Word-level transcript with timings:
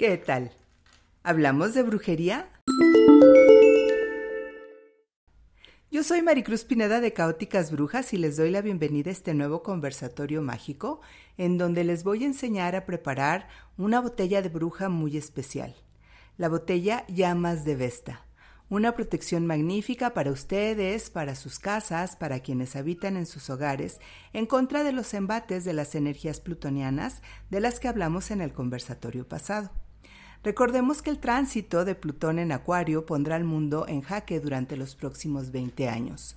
¿Qué 0.00 0.16
tal? 0.16 0.50
¿Hablamos 1.22 1.74
de 1.74 1.82
brujería? 1.82 2.48
Yo 5.90 6.02
soy 6.02 6.22
Maricruz 6.22 6.64
Pineda 6.64 7.02
de 7.02 7.12
Caóticas 7.12 7.70
Brujas 7.70 8.14
y 8.14 8.16
les 8.16 8.38
doy 8.38 8.50
la 8.50 8.62
bienvenida 8.62 9.10
a 9.10 9.12
este 9.12 9.34
nuevo 9.34 9.62
conversatorio 9.62 10.40
mágico 10.40 11.02
en 11.36 11.58
donde 11.58 11.84
les 11.84 12.02
voy 12.02 12.22
a 12.24 12.28
enseñar 12.28 12.76
a 12.76 12.86
preparar 12.86 13.48
una 13.76 14.00
botella 14.00 14.40
de 14.40 14.48
bruja 14.48 14.88
muy 14.88 15.18
especial. 15.18 15.76
La 16.38 16.48
botella 16.48 17.06
Llamas 17.08 17.66
de 17.66 17.76
Vesta. 17.76 18.24
Una 18.70 18.94
protección 18.94 19.46
magnífica 19.46 20.14
para 20.14 20.30
ustedes, 20.30 21.10
para 21.10 21.34
sus 21.34 21.58
casas, 21.58 22.16
para 22.16 22.40
quienes 22.40 22.74
habitan 22.74 23.18
en 23.18 23.26
sus 23.26 23.50
hogares, 23.50 24.00
en 24.32 24.46
contra 24.46 24.82
de 24.82 24.92
los 24.92 25.12
embates 25.12 25.66
de 25.66 25.74
las 25.74 25.94
energías 25.94 26.40
plutonianas 26.40 27.20
de 27.50 27.60
las 27.60 27.80
que 27.80 27.88
hablamos 27.88 28.30
en 28.30 28.40
el 28.40 28.54
conversatorio 28.54 29.28
pasado. 29.28 29.70
Recordemos 30.42 31.02
que 31.02 31.10
el 31.10 31.18
tránsito 31.18 31.84
de 31.84 31.94
Plutón 31.94 32.38
en 32.38 32.50
Acuario 32.50 33.04
pondrá 33.04 33.36
al 33.36 33.44
mundo 33.44 33.84
en 33.86 34.00
jaque 34.00 34.40
durante 34.40 34.78
los 34.78 34.94
próximos 34.94 35.50
20 35.50 35.88
años. 35.90 36.34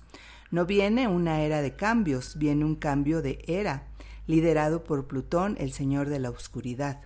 No 0.50 0.66
viene 0.66 1.08
una 1.08 1.40
era 1.40 1.62
de 1.62 1.74
cambios, 1.74 2.36
viene 2.36 2.66
un 2.66 2.76
cambio 2.76 3.22
de 3.22 3.38
era, 3.46 3.88
liderado 4.26 4.84
por 4.84 5.06
Plutón, 5.06 5.56
el 5.58 5.72
señor 5.72 6.10
de 6.10 6.18
la 6.18 6.28
oscuridad. 6.28 7.00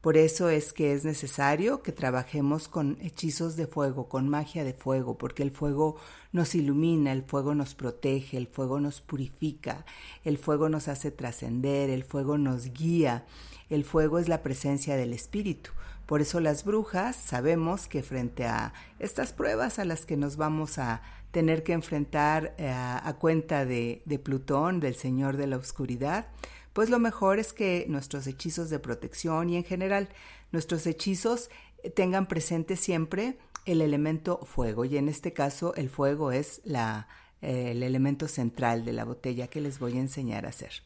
Por 0.00 0.16
eso 0.16 0.48
es 0.48 0.72
que 0.72 0.94
es 0.94 1.04
necesario 1.04 1.82
que 1.82 1.90
trabajemos 1.90 2.68
con 2.68 2.96
hechizos 3.02 3.56
de 3.56 3.66
fuego, 3.66 4.08
con 4.08 4.28
magia 4.28 4.62
de 4.62 4.72
fuego, 4.72 5.18
porque 5.18 5.42
el 5.42 5.50
fuego 5.50 5.96
nos 6.32 6.54
ilumina, 6.54 7.10
el 7.12 7.24
fuego 7.24 7.56
nos 7.56 7.74
protege, 7.74 8.36
el 8.36 8.46
fuego 8.46 8.80
nos 8.80 9.00
purifica, 9.00 9.84
el 10.24 10.38
fuego 10.38 10.68
nos 10.68 10.86
hace 10.86 11.10
trascender, 11.10 11.90
el 11.90 12.04
fuego 12.04 12.38
nos 12.38 12.72
guía, 12.72 13.26
el 13.68 13.84
fuego 13.84 14.20
es 14.20 14.28
la 14.28 14.42
presencia 14.42 14.96
del 14.96 15.12
espíritu. 15.12 15.72
Por 16.10 16.22
eso 16.22 16.40
las 16.40 16.64
brujas 16.64 17.14
sabemos 17.14 17.86
que 17.86 18.02
frente 18.02 18.44
a 18.44 18.72
estas 18.98 19.32
pruebas 19.32 19.78
a 19.78 19.84
las 19.84 20.06
que 20.06 20.16
nos 20.16 20.36
vamos 20.36 20.76
a 20.78 21.02
tener 21.30 21.62
que 21.62 21.72
enfrentar 21.72 22.52
eh, 22.58 22.68
a, 22.68 23.16
cuenta 23.20 23.64
de, 23.64 24.02
Plutón, 24.20 24.80
del 24.80 24.96
Señor 24.96 25.36
de 25.36 25.46
la 25.46 25.56
Oscuridad, 25.56 26.26
pues 26.72 26.90
lo 26.90 26.98
mejor 26.98 27.38
es 27.38 27.52
que 27.52 27.86
nuestros 27.88 28.26
hechizos 28.26 28.70
de 28.70 28.80
protección 28.80 29.50
y 29.50 29.56
en 29.56 29.62
general 29.62 30.08
nuestros 30.50 30.84
hechizos 30.88 31.48
tengan 31.94 32.26
presente 32.26 32.74
siempre 32.74 33.38
el 33.64 33.80
elemento 33.80 34.40
fuego 34.44 34.84
y 34.84 34.96
en 34.96 35.08
este 35.08 35.32
caso 35.32 35.76
el 35.76 35.88
fuego 35.88 36.32
es 36.32 36.60
la, 36.64 37.06
eh, 37.40 37.70
el 37.70 37.84
elemento 37.84 38.26
central 38.26 38.84
de 38.84 38.94
la 38.94 39.04
botella 39.04 39.46
que 39.46 39.60
les 39.60 39.78
voy 39.78 39.96
a 39.96 40.00
enseñar 40.00 40.44
a 40.44 40.48
hacer. 40.48 40.82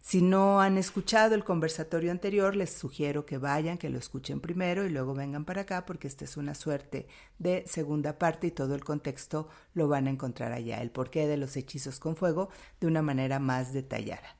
Si 0.00 0.22
no 0.22 0.60
han 0.60 0.78
escuchado 0.78 1.34
el 1.34 1.44
conversatorio 1.44 2.10
anterior, 2.10 2.56
les 2.56 2.72
sugiero 2.72 3.26
que 3.26 3.36
vayan, 3.36 3.76
que 3.76 3.90
lo 3.90 3.98
escuchen 3.98 4.40
primero 4.40 4.86
y 4.86 4.90
luego 4.90 5.14
vengan 5.14 5.44
para 5.44 5.62
acá 5.62 5.84
porque 5.84 6.08
esta 6.08 6.24
es 6.24 6.36
una 6.36 6.54
suerte 6.54 7.06
de 7.38 7.64
segunda 7.66 8.18
parte 8.18 8.46
y 8.46 8.50
todo 8.50 8.74
el 8.74 8.84
contexto 8.84 9.48
lo 9.74 9.88
van 9.88 10.06
a 10.06 10.10
encontrar 10.10 10.52
allá, 10.52 10.80
el 10.80 10.90
porqué 10.90 11.26
de 11.26 11.36
los 11.36 11.56
hechizos 11.56 11.98
con 11.98 12.16
fuego 12.16 12.48
de 12.80 12.86
una 12.86 13.02
manera 13.02 13.38
más 13.38 13.72
detallada. 13.72 14.38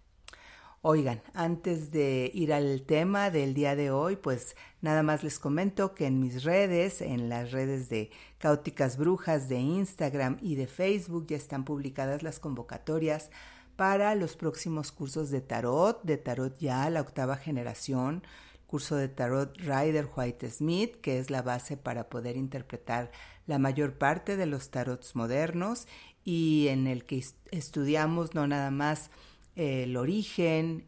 Oigan, 0.80 1.22
antes 1.34 1.90
de 1.90 2.30
ir 2.32 2.52
al 2.52 2.82
tema 2.82 3.30
del 3.30 3.52
día 3.52 3.74
de 3.74 3.90
hoy, 3.90 4.14
pues 4.14 4.56
nada 4.80 5.02
más 5.02 5.24
les 5.24 5.40
comento 5.40 5.92
que 5.92 6.06
en 6.06 6.20
mis 6.20 6.44
redes, 6.44 7.02
en 7.02 7.28
las 7.28 7.50
redes 7.50 7.88
de 7.88 8.10
Cáuticas 8.38 8.96
Brujas 8.96 9.48
de 9.48 9.58
Instagram 9.58 10.38
y 10.40 10.54
de 10.54 10.68
Facebook 10.68 11.26
ya 11.26 11.36
están 11.36 11.64
publicadas 11.64 12.22
las 12.22 12.38
convocatorias 12.38 13.30
para 13.78 14.16
los 14.16 14.34
próximos 14.34 14.90
cursos 14.90 15.30
de 15.30 15.40
tarot, 15.40 16.02
de 16.02 16.16
tarot 16.16 16.58
ya, 16.58 16.90
la 16.90 17.00
octava 17.00 17.36
generación, 17.36 18.24
curso 18.66 18.96
de 18.96 19.06
tarot 19.06 19.56
Rider 19.56 20.08
White 20.16 20.50
Smith, 20.50 20.96
que 21.00 21.20
es 21.20 21.30
la 21.30 21.42
base 21.42 21.76
para 21.76 22.08
poder 22.08 22.36
interpretar 22.36 23.12
la 23.46 23.60
mayor 23.60 23.96
parte 23.96 24.36
de 24.36 24.46
los 24.46 24.70
tarots 24.70 25.14
modernos 25.14 25.86
y 26.24 26.66
en 26.70 26.88
el 26.88 27.04
que 27.04 27.24
estudiamos 27.52 28.34
no 28.34 28.48
nada 28.48 28.72
más 28.72 29.12
el 29.54 29.96
origen, 29.96 30.84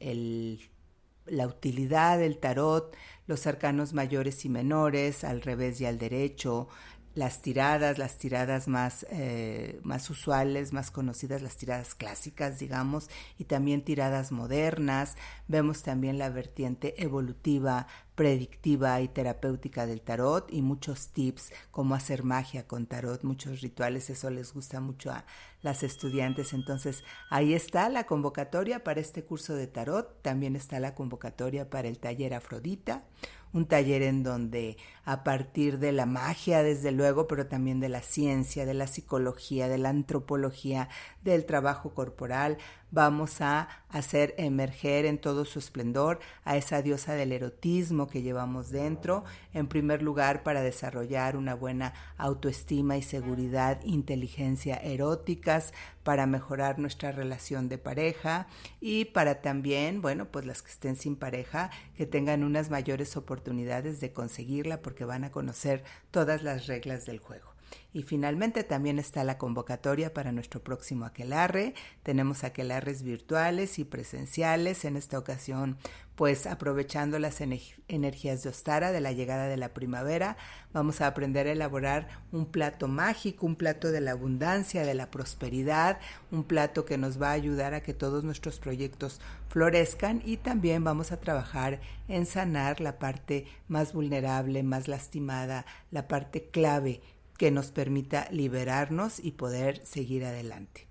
la 1.27 1.47
utilidad 1.47 2.19
del 2.19 2.39
tarot, 2.39 2.97
los 3.29 3.47
arcanos 3.47 3.93
mayores 3.93 4.45
y 4.45 4.49
menores, 4.49 5.23
al 5.23 5.43
revés 5.43 5.81
y 5.81 5.87
al 5.87 5.97
derecho, 5.97 6.67
las 7.15 7.43
tiradas, 7.43 7.99
las 7.99 8.19
tiradas 8.19 8.69
más, 8.69 9.07
eh, 9.11 9.81
más 9.83 10.09
usuales, 10.11 10.73
más 10.73 10.91
conocidas, 10.91 11.43
las 11.43 11.57
tiradas 11.57 11.95
clásicas, 11.95 12.59
digamos, 12.59 13.09
y 13.39 13.45
también 13.45 13.83
tiradas 13.83 14.31
modernas. 14.31 15.17
Vemos 15.49 15.83
también 15.83 16.19
la 16.19 16.31
vertiente 16.31 17.03
evolutiva, 17.03 17.89
predictiva 18.15 19.01
y 19.01 19.09
terapéutica 19.09 19.87
del 19.87 20.03
tarot 20.03 20.53
y 20.53 20.63
muchos 20.63 21.09
tips, 21.09 21.53
cómo 21.71 21.95
hacer 21.95 22.23
magia 22.23 22.69
con 22.69 22.87
tarot, 22.87 23.25
muchos 23.25 23.61
rituales, 23.61 24.11
eso 24.11 24.31
les 24.31 24.53
gusta 24.53 24.81
mucho 24.81 25.11
a 25.11 25.25
las 25.63 25.83
estudiantes. 25.83 26.53
Entonces, 26.53 27.03
ahí 27.31 27.55
está 27.55 27.89
la 27.89 28.05
convocatoria 28.05 28.85
para 28.85 29.01
este 29.01 29.25
curso 29.25 29.55
de 29.55 29.67
tarot, 29.67 30.23
también 30.23 30.55
está 30.55 30.79
la 30.81 30.95
convocatoria 30.95 31.71
para 31.71 31.89
el 31.89 31.99
taller 31.99 32.35
Afrodita 32.35 33.05
un 33.53 33.67
taller 33.67 34.03
en 34.03 34.23
donde 34.23 34.77
a 35.05 35.25
partir 35.25 35.79
de 35.79 35.93
la 35.93 36.07
magia, 36.07 36.63
desde 36.63 36.93
luego, 36.93 37.27
pero 37.27 37.47
también 37.47 37.81
de 37.81 37.89
la 37.89 38.03
ciencia, 38.03 38.67
de 38.67 38.75
la 38.75 38.87
psicología, 38.87 39.69
de 39.69 39.79
la 39.79 39.89
antropología, 39.89 40.89
del 41.23 41.47
trabajo 41.47 41.95
corporal, 41.95 42.59
vamos 42.91 43.41
a 43.41 43.69
hacer 43.89 44.35
emerger 44.39 45.05
en 45.05 45.19
todo 45.19 45.45
su 45.45 45.59
esplendor 45.59 46.21
a 46.45 46.57
esa 46.57 46.83
diosa 46.83 47.15
del 47.15 47.33
erotismo 47.33 48.09
que 48.09 48.23
llevamos 48.23 48.71
dentro, 48.71 49.25
en 49.53 49.67
primer 49.67 50.03
lugar 50.03 50.43
para 50.43 50.63
desarrollar 50.63 51.37
una 51.37 51.55
buena 51.55 51.93
autoestima 52.17 52.97
y 52.97 53.03
seguridad, 53.03 53.81
inteligencia 53.85 54.77
eróticas, 54.77 55.73
para 56.03 56.27
mejorar 56.27 56.79
nuestra 56.79 57.13
relación 57.13 57.69
de 57.69 57.79
pareja 57.79 58.47
y 58.81 59.07
para 59.07 59.43
también, 59.43 60.01
bueno, 60.01 60.27
pues 60.31 60.47
las 60.47 60.63
que 60.63 60.71
estén 60.71 60.97
sin 60.97 61.17
pareja, 61.17 61.71
que 61.97 62.07
tengan 62.07 62.43
unas 62.43 62.71
mayores 62.71 63.17
oportunidades 63.17 64.01
de 64.01 64.13
conseguirla 64.13 64.81
porque 64.83 65.05
van 65.05 65.25
a 65.25 65.31
conocer 65.31 65.85
todas 66.11 66.43
las 66.43 66.67
reglas 66.67 67.07
del 67.07 67.19
juego. 67.19 67.50
Y 67.93 68.03
finalmente 68.03 68.63
también 68.63 68.99
está 68.99 69.25
la 69.25 69.39
convocatoria 69.39 70.15
para 70.15 70.33
nuestro 70.33 70.63
próximo 70.63 71.05
aquelarre. 71.05 71.75
Tenemos 72.03 72.45
aquelarres 72.45 73.03
virtuales 73.03 73.79
y 73.79 73.85
presenciales. 73.85 74.85
En 74.85 74.97
esta 74.97 75.19
ocasión, 75.19 75.77
pues 76.15 76.47
aprovechando 76.47 77.19
las 77.19 77.41
energías 77.41 78.43
de 78.43 78.51
Ostara 78.51 78.93
de 78.93 79.01
la 79.01 79.13
llegada 79.13 79.49
de 79.49 79.57
la 79.57 79.75
primavera, 79.75 80.37
vamos 80.73 81.01
a 81.01 81.07
aprender 81.07 81.47
a 81.47 81.53
elaborar 81.53 82.09
un 82.31 82.47
plato 82.47 82.89
mágico, 82.89 83.47
un 83.47 83.57
plato 83.57 83.91
de 83.91 84.01
la 84.01 84.13
abundancia, 84.13 84.85
de 84.85 84.95
la 84.95 85.11
prosperidad, 85.11 85.99
un 86.31 86.45
plato 86.45 86.85
que 86.85 86.99
nos 86.99 87.21
va 87.21 87.31
a 87.31 87.33
ayudar 87.33 87.75
a 87.75 87.83
que 87.83 87.95
todos 87.95 88.23
nuestros 88.23 88.61
proyectos 88.61 89.21
florezcan 89.49 90.23
y 90.25 90.37
también 90.37 90.85
vamos 90.85 91.11
a 91.11 91.19
trabajar 91.19 91.81
en 92.07 92.27
sanar 92.27 92.81
la 92.81 92.99
parte 92.99 93.47
más 93.67 93.95
vulnerable, 93.95 94.63
más 94.63 94.89
lastimada, 94.89 95.65
la 95.91 96.07
parte 96.07 96.51
clave 96.51 97.01
que 97.41 97.51
nos 97.51 97.71
permita 97.71 98.29
liberarnos 98.31 99.19
y 99.19 99.31
poder 99.31 99.81
seguir 99.87 100.27
adelante. 100.27 100.87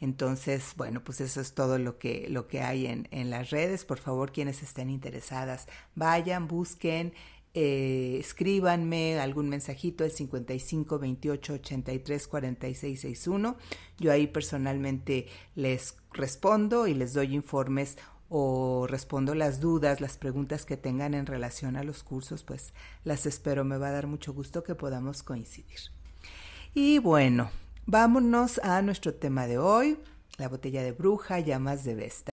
Entonces, 0.00 0.72
bueno, 0.78 1.04
pues 1.04 1.20
eso 1.20 1.42
es 1.42 1.52
todo 1.52 1.76
lo 1.76 1.98
que, 1.98 2.26
lo 2.30 2.48
que 2.48 2.62
hay 2.62 2.86
en, 2.86 3.06
en 3.10 3.28
las 3.28 3.50
redes. 3.50 3.84
Por 3.84 3.98
favor, 3.98 4.32
quienes 4.32 4.62
estén 4.62 4.88
interesadas, 4.88 5.66
vayan, 5.94 6.48
busquen, 6.48 7.12
eh, 7.52 8.16
escríbanme 8.18 9.18
algún 9.18 9.48
mensajito 9.50 10.04
al 10.04 10.10
55 10.10 10.98
28 10.98 11.52
83 11.52 12.28
46 12.28 13.00
61. 13.00 13.56
Yo 13.98 14.10
ahí 14.10 14.26
personalmente 14.26 15.26
les 15.54 15.96
respondo 16.14 16.86
y 16.86 16.94
les 16.94 17.12
doy 17.12 17.34
informes 17.34 17.98
o 18.30 18.86
respondo 18.88 19.34
las 19.34 19.60
dudas, 19.60 20.00
las 20.00 20.16
preguntas 20.16 20.64
que 20.64 20.76
tengan 20.76 21.14
en 21.14 21.26
relación 21.26 21.76
a 21.76 21.82
los 21.82 22.04
cursos, 22.04 22.44
pues 22.44 22.72
las 23.04 23.26
espero. 23.26 23.64
Me 23.64 23.76
va 23.76 23.88
a 23.88 23.92
dar 23.92 24.06
mucho 24.06 24.32
gusto 24.32 24.62
que 24.62 24.76
podamos 24.76 25.22
coincidir. 25.22 25.80
Y 26.72 27.00
bueno, 27.00 27.50
vámonos 27.86 28.58
a 28.60 28.80
nuestro 28.82 29.14
tema 29.14 29.48
de 29.48 29.58
hoy, 29.58 29.98
la 30.38 30.48
botella 30.48 30.84
de 30.84 30.92
bruja, 30.92 31.40
llamas 31.40 31.82
de 31.84 31.96
Vesta. 31.96 32.30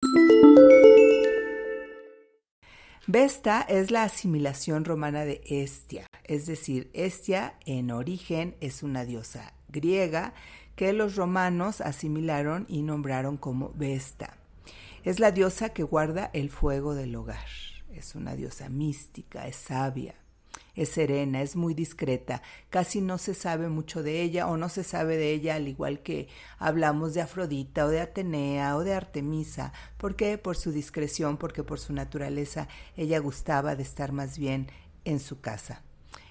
Vesta 3.09 3.63
es 3.63 3.91
la 3.91 4.03
asimilación 4.03 4.85
romana 4.85 5.25
de 5.25 5.41
Estia, 5.47 6.07
es 6.25 6.47
decir, 6.47 6.91
Estia 6.93 7.55
en 7.65 7.93
origen 7.93 8.57
es 8.61 8.83
una 8.83 9.05
diosa 9.05 9.55
griega 9.69 10.35
que 10.75 10.93
los 10.93 11.17
romanos 11.17 11.81
asimilaron 11.81 12.67
y 12.69 12.83
nombraron 12.83 13.37
como 13.37 13.73
Vesta. 13.77 14.37
Es 15.07 15.21
la 15.21 15.31
diosa 15.31 15.69
que 15.69 15.85
guarda 15.85 16.31
el 16.33 16.51
fuego 16.51 16.97
del 16.97 17.15
hogar. 17.15 17.47
Es 17.95 18.17
una 18.17 18.35
diosa 18.35 18.69
mística, 18.69 19.47
es 19.47 19.55
sabia, 19.55 20.17
es 20.75 20.89
serena, 20.89 21.43
es 21.43 21.55
muy 21.55 21.75
discreta, 21.75 22.43
casi 22.71 23.01
no 23.01 23.17
se 23.17 23.35
sabe 23.35 23.69
mucho 23.69 24.03
de 24.03 24.21
ella 24.23 24.49
o 24.49 24.57
no 24.57 24.69
se 24.69 24.83
sabe 24.83 25.17
de 25.17 25.31
ella 25.31 25.55
al 25.55 25.69
igual 25.69 26.01
que 26.01 26.27
hablamos 26.59 27.15
de 27.15 27.21
Afrodita 27.21 27.87
o 27.87 27.89
de 27.89 28.01
Atenea 28.01 28.77
o 28.77 28.83
de 28.83 28.95
Artemisa. 28.95 29.73
¿Por 29.97 30.17
qué? 30.17 30.39
Por 30.39 30.57
su 30.57 30.73
discreción, 30.73 31.37
porque 31.37 31.63
por 31.63 31.79
su 31.79 31.93
naturaleza 31.93 32.67
ella 32.97 33.21
gustaba 33.21 33.77
de 33.77 33.85
estar 33.85 34.11
más 34.11 34.39
bien 34.39 34.73
en 35.05 35.21
su 35.21 35.41
casa. 35.41 35.85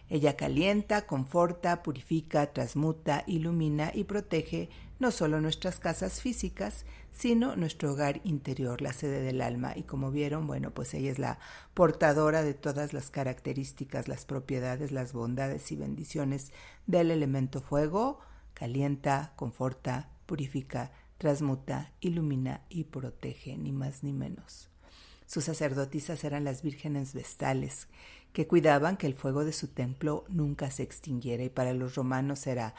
Ella 0.10 0.36
calienta, 0.36 1.08
conforta, 1.08 1.82
purifica, 1.82 2.52
transmuta, 2.52 3.24
ilumina 3.26 3.92
y 3.94 4.04
protege 4.04 4.70
no 5.00 5.12
solo 5.12 5.42
nuestras 5.42 5.80
casas 5.80 6.22
físicas, 6.22 6.86
sino 7.16 7.56
nuestro 7.56 7.94
hogar 7.94 8.20
interior, 8.26 8.82
la 8.82 8.92
sede 8.92 9.22
del 9.22 9.42
alma. 9.42 9.74
Y 9.76 9.84
como 9.84 10.12
vieron, 10.12 10.48
bueno, 10.48 10.72
pues 10.72 10.94
ella 10.94 11.12
es 11.12 11.18
la 11.18 11.40
portadora 11.74 12.44
de 12.44 12.54
todas 12.54 12.92
las 12.92 13.10
características, 13.10 14.10
las 14.10 14.26
propiedades, 14.26 14.92
las 14.92 15.14
bondades 15.14 15.72
y 15.72 15.78
bendiciones 15.78 16.52
del 16.88 17.12
elemento 17.12 17.62
fuego. 17.62 18.20
Calienta, 18.54 19.32
conforta, 19.38 20.10
purifica, 20.26 20.92
transmuta, 21.18 21.94
ilumina 22.02 22.62
y 22.70 22.86
protege, 22.86 23.58
ni 23.58 23.72
más 23.72 24.04
ni 24.04 24.12
menos. 24.12 24.70
Sus 25.26 25.46
sacerdotisas 25.46 26.24
eran 26.26 26.44
las 26.44 26.62
vírgenes 26.62 27.14
vestales, 27.14 27.88
que 28.34 28.48
cuidaban 28.48 28.98
que 28.98 29.08
el 29.08 29.16
fuego 29.16 29.46
de 29.46 29.54
su 29.54 29.70
templo 29.70 30.26
nunca 30.28 30.70
se 30.70 30.84
extinguiera 30.84 31.44
y 31.44 31.50
para 31.50 31.74
los 31.74 31.96
romanos 31.96 32.46
era 32.46 32.76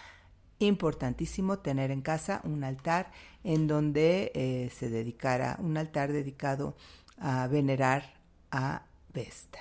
importantísimo 0.59 1.59
tener 1.59 1.91
en 1.91 2.03
casa 2.03 2.41
un 2.45 2.65
altar 2.65 3.13
en 3.45 3.67
donde 3.67 4.33
eh, 4.35 4.71
se 4.75 4.89
dedicara, 4.89 5.57
un 5.61 5.77
altar 5.77 6.13
dedicado 6.13 6.77
a 7.19 7.47
venerar 7.47 8.15
a 8.51 8.83
Vesta. 9.13 9.59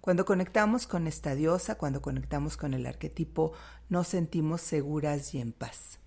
Cuando 0.00 0.24
conectamos 0.24 0.86
con 0.86 1.08
esta 1.08 1.34
diosa, 1.34 1.76
cuando 1.76 2.00
conectamos 2.00 2.56
con 2.56 2.74
el 2.74 2.86
arquetipo, 2.86 3.52
nos 3.88 4.06
sentimos 4.06 4.60
seguras 4.60 5.34
y 5.34 5.40
en 5.40 5.52
paz. 5.52 5.98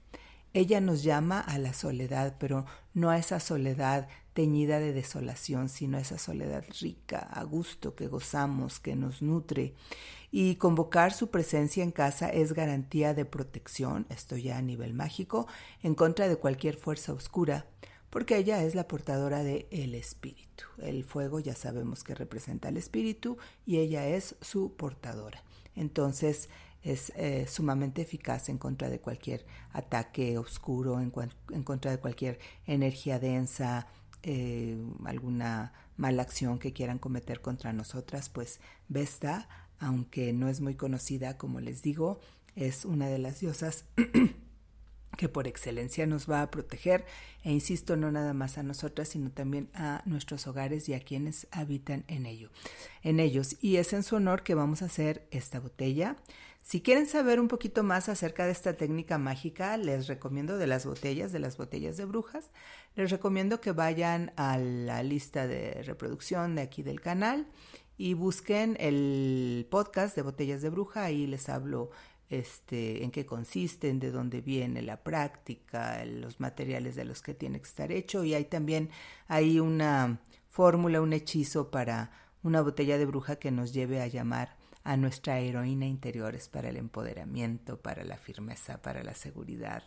Ella 0.54 0.80
nos 0.82 1.04
llama 1.04 1.42
a 1.42 1.58
la 1.60 1.74
soledad, 1.74 2.38
pero 2.40 2.66
no 2.94 3.10
a 3.10 3.18
esa 3.18 3.40
soledad 3.40 4.08
teñida 4.34 4.80
de 4.80 4.94
desolación, 4.94 5.70
sino 5.70 5.98
a 5.98 6.02
esa 6.02 6.18
soledad 6.18 6.64
rica, 6.80 7.20
a 7.20 7.44
gusto, 7.44 7.94
que 7.94 8.08
gozamos, 8.08 8.80
que 8.80 8.96
nos 8.96 9.22
nutre. 9.22 9.74
Y 10.32 10.56
convocar 10.56 11.12
su 11.12 11.30
presencia 11.30 11.84
en 11.84 11.92
casa 11.92 12.30
es 12.30 12.54
garantía 12.54 13.14
de 13.14 13.26
protección, 13.26 14.06
esto 14.10 14.38
ya 14.38 14.58
a 14.58 14.62
nivel 14.62 14.94
mágico, 14.94 15.48
en 15.82 15.96
contra 15.96 16.28
de 16.28 16.36
cualquier 16.36 16.76
fuerza 16.76 17.14
oscura, 17.14 17.66
porque 18.10 18.38
ella 18.38 18.64
es 18.64 18.76
la 18.76 18.88
portadora 18.88 19.44
del 19.44 19.66
el 19.72 19.96
espíritu. 19.96 20.66
El 20.78 21.04
fuego 21.04 21.40
ya 21.40 21.56
sabemos 21.56 22.04
que 22.04 22.16
representa 22.16 22.70
el 22.70 22.78
espíritu 22.78 23.38
y 23.66 23.78
ella 23.78 24.08
es 24.08 24.36
su 24.42 24.76
portadora. 24.76 25.44
Entonces, 25.76 26.50
es 26.82 27.12
eh, 27.16 27.46
sumamente 27.48 28.02
eficaz 28.02 28.50
en 28.50 28.58
contra 28.58 28.90
de 28.90 29.00
cualquier 29.00 29.46
ataque 29.74 30.38
oscuro, 30.38 31.02
en, 31.02 31.12
en, 31.52 31.64
contra 31.64 31.92
de 31.92 32.00
cualquier 32.00 32.40
energía 32.66 33.20
densa, 33.20 33.88
eh, 34.24 34.78
alguna 35.06 35.74
mala 35.98 36.24
acción 36.24 36.60
que 36.60 36.74
quieran 36.74 37.00
cometer 37.00 37.42
contra 37.42 37.74
nosotras, 37.74 38.30
pues 38.30 38.60
Vesta, 38.88 39.48
aunque 39.80 40.34
no 40.34 40.50
es 40.50 40.62
muy 40.62 40.76
conocida, 40.76 41.38
como 41.38 41.60
les 41.60 41.82
digo, 41.82 42.20
es 42.56 42.86
una 42.86 43.08
de 43.08 43.20
las 43.20 43.40
diosas 43.40 43.86
que 45.18 45.30
por 45.30 45.48
excelencia 45.48 46.06
nos 46.08 46.30
va 46.30 46.42
a 46.42 46.52
proteger. 46.52 47.06
E 47.44 47.52
insisto 47.52 47.96
no 47.96 48.12
nada 48.12 48.34
más 48.34 48.58
a 48.58 48.64
nosotras 48.64 49.10
sino 49.10 49.32
también 49.32 49.70
a 49.74 50.02
nuestros 50.06 50.48
hogares 50.48 50.88
y 50.90 50.94
a 50.94 51.00
quienes 51.00 51.48
habitan 51.52 52.04
en 52.08 52.26
ello 52.26 52.50
en 53.04 53.20
ellos. 53.20 53.58
Y 53.62 53.78
es 53.78 53.94
en 53.94 54.04
su 54.04 54.16
honor 54.16 54.44
que 54.44 54.56
vamos 54.56 54.82
a 54.82 54.86
hacer 54.86 55.28
esta 55.32 55.60
botella. 55.60 56.16
Si 56.62 56.82
quieren 56.82 57.08
saber 57.08 57.40
un 57.40 57.48
poquito 57.48 57.84
más 57.84 58.10
acerca 58.10 58.46
de 58.46 58.52
esta 58.52 58.74
técnica 58.74 59.18
mágica, 59.18 59.76
les 59.78 60.08
recomiendo 60.08 60.58
de 60.58 60.68
las 60.68 60.86
botellas, 60.86 61.32
de 61.32 61.40
las 61.40 61.58
botellas 61.58 61.98
de 61.98 62.06
brujas, 62.06 62.52
les 62.96 63.10
recomiendo 63.10 63.60
que 63.60 63.72
vayan 63.72 64.32
a 64.36 64.58
la 64.58 65.02
lista 65.02 65.48
de 65.48 65.82
reproducción 65.84 66.56
de 66.56 66.62
aquí 66.62 66.84
del 66.84 67.02
canal 67.02 67.48
y 68.00 68.14
busquen 68.14 68.78
el 68.80 69.68
podcast 69.70 70.16
de 70.16 70.22
botellas 70.22 70.62
de 70.62 70.70
bruja, 70.70 71.04
ahí 71.04 71.28
les 71.28 71.50
hablo 71.50 71.92
este, 72.30 73.04
en 73.04 73.12
qué 73.12 73.26
consisten, 73.26 74.00
de 74.00 74.10
dónde 74.10 74.40
viene 74.40 74.82
la 74.82 75.04
práctica, 75.04 76.06
los 76.06 76.40
materiales 76.40 76.96
de 76.96 77.04
los 77.04 77.22
que 77.22 77.34
tiene 77.34 77.60
que 77.60 77.68
estar 77.68 77.92
hecho 77.92 78.24
y 78.24 78.34
hay 78.36 78.46
también 78.46 78.90
una 79.62 80.22
fórmula, 80.48 81.02
un 81.02 81.12
hechizo 81.12 81.72
para 81.72 82.12
una 82.42 82.62
botella 82.62 82.98
de 82.98 83.06
bruja 83.06 83.36
que 83.36 83.52
nos 83.52 83.74
lleve 83.74 84.02
a 84.02 84.08
llamar 84.08 84.56
a 84.86 84.96
nuestra 84.96 85.40
heroína 85.40 85.86
interior 85.86 86.36
es 86.36 86.48
para 86.48 86.70
el 86.70 86.78
empoderamiento, 86.78 87.82
para 87.82 88.06
la 88.06 88.16
firmeza, 88.16 88.82
para 88.82 89.04
la 89.04 89.14
seguridad, 89.14 89.84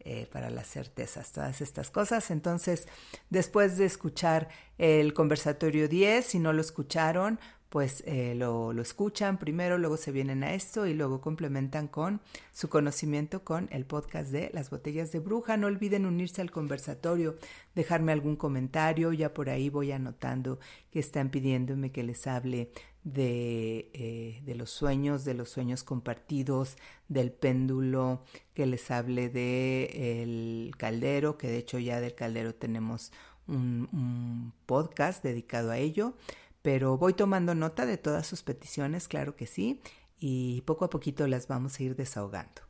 eh, 0.00 0.28
para 0.32 0.48
las 0.50 0.68
certezas, 0.68 1.32
todas 1.32 1.60
estas 1.60 1.90
cosas. 1.90 2.30
Entonces, 2.30 2.86
después 3.30 3.76
de 3.76 3.86
escuchar 3.86 4.48
el 4.78 5.12
conversatorio 5.12 5.88
10, 5.88 6.24
si 6.24 6.38
no 6.38 6.52
lo 6.52 6.60
escucharon, 6.60 7.38
pues 7.68 8.02
eh, 8.06 8.34
lo, 8.34 8.72
lo, 8.72 8.80
escuchan 8.80 9.38
primero, 9.38 9.76
luego 9.76 9.96
se 9.98 10.10
vienen 10.10 10.42
a 10.42 10.54
esto 10.54 10.86
y 10.86 10.94
luego 10.94 11.20
complementan 11.20 11.86
con 11.86 12.20
su 12.52 12.68
conocimiento 12.68 13.44
con 13.44 13.68
el 13.70 13.84
podcast 13.84 14.30
de 14.30 14.50
Las 14.54 14.70
Botellas 14.70 15.12
de 15.12 15.18
Bruja. 15.18 15.56
No 15.56 15.66
olviden 15.66 16.06
unirse 16.06 16.40
al 16.40 16.50
conversatorio, 16.50 17.36
dejarme 17.74 18.12
algún 18.12 18.36
comentario, 18.36 19.12
ya 19.12 19.34
por 19.34 19.50
ahí 19.50 19.68
voy 19.68 19.92
anotando 19.92 20.58
que 20.90 21.00
están 21.00 21.28
pidiéndome 21.28 21.92
que 21.92 22.02
les 22.02 22.26
hable 22.26 22.70
de, 23.04 23.90
eh, 23.94 24.40
de, 24.44 24.54
los 24.54 24.70
sueños, 24.70 25.24
de 25.24 25.34
los 25.34 25.48
sueños 25.48 25.82
compartidos, 25.82 26.76
del 27.08 27.32
péndulo, 27.32 28.24
que 28.54 28.66
les 28.66 28.90
hable 28.90 29.28
de 29.28 30.22
el 30.22 30.74
caldero, 30.76 31.38
que 31.38 31.48
de 31.48 31.58
hecho 31.58 31.78
ya 31.78 32.00
del 32.00 32.14
caldero 32.14 32.54
tenemos 32.54 33.12
un, 33.46 33.88
un 33.92 34.52
podcast 34.66 35.22
dedicado 35.22 35.70
a 35.70 35.78
ello 35.78 36.14
pero 36.62 36.98
voy 36.98 37.14
tomando 37.14 37.54
nota 37.54 37.86
de 37.86 37.96
todas 37.96 38.26
sus 38.26 38.42
peticiones, 38.42 39.08
claro 39.08 39.36
que 39.36 39.46
sí, 39.46 39.80
y 40.18 40.62
poco 40.62 40.84
a 40.84 40.90
poquito 40.90 41.26
las 41.26 41.48
vamos 41.48 41.78
a 41.78 41.82
ir 41.82 41.96
desahogando. 41.96 42.62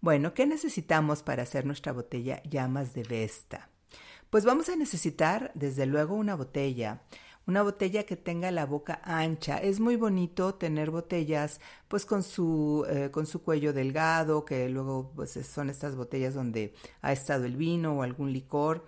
Bueno, 0.00 0.34
¿qué 0.34 0.46
necesitamos 0.46 1.22
para 1.22 1.42
hacer 1.42 1.66
nuestra 1.66 1.92
botella 1.92 2.42
llamas 2.44 2.94
de 2.94 3.02
Vesta? 3.02 3.68
Pues 4.30 4.44
vamos 4.44 4.68
a 4.68 4.76
necesitar, 4.76 5.50
desde 5.54 5.86
luego, 5.86 6.14
una 6.14 6.34
botella, 6.34 7.02
una 7.46 7.62
botella 7.62 8.04
que 8.04 8.16
tenga 8.16 8.50
la 8.50 8.66
boca 8.66 9.00
ancha. 9.04 9.58
Es 9.58 9.80
muy 9.80 9.96
bonito 9.96 10.54
tener 10.54 10.90
botellas 10.90 11.60
pues 11.88 12.04
con 12.04 12.22
su, 12.22 12.84
eh, 12.88 13.10
con 13.12 13.26
su 13.26 13.42
cuello 13.42 13.72
delgado, 13.72 14.44
que 14.44 14.68
luego 14.68 15.12
pues 15.14 15.32
son 15.46 15.70
estas 15.70 15.96
botellas 15.96 16.34
donde 16.34 16.74
ha 17.02 17.12
estado 17.12 17.44
el 17.44 17.56
vino 17.56 17.98
o 17.98 18.02
algún 18.02 18.32
licor 18.32 18.84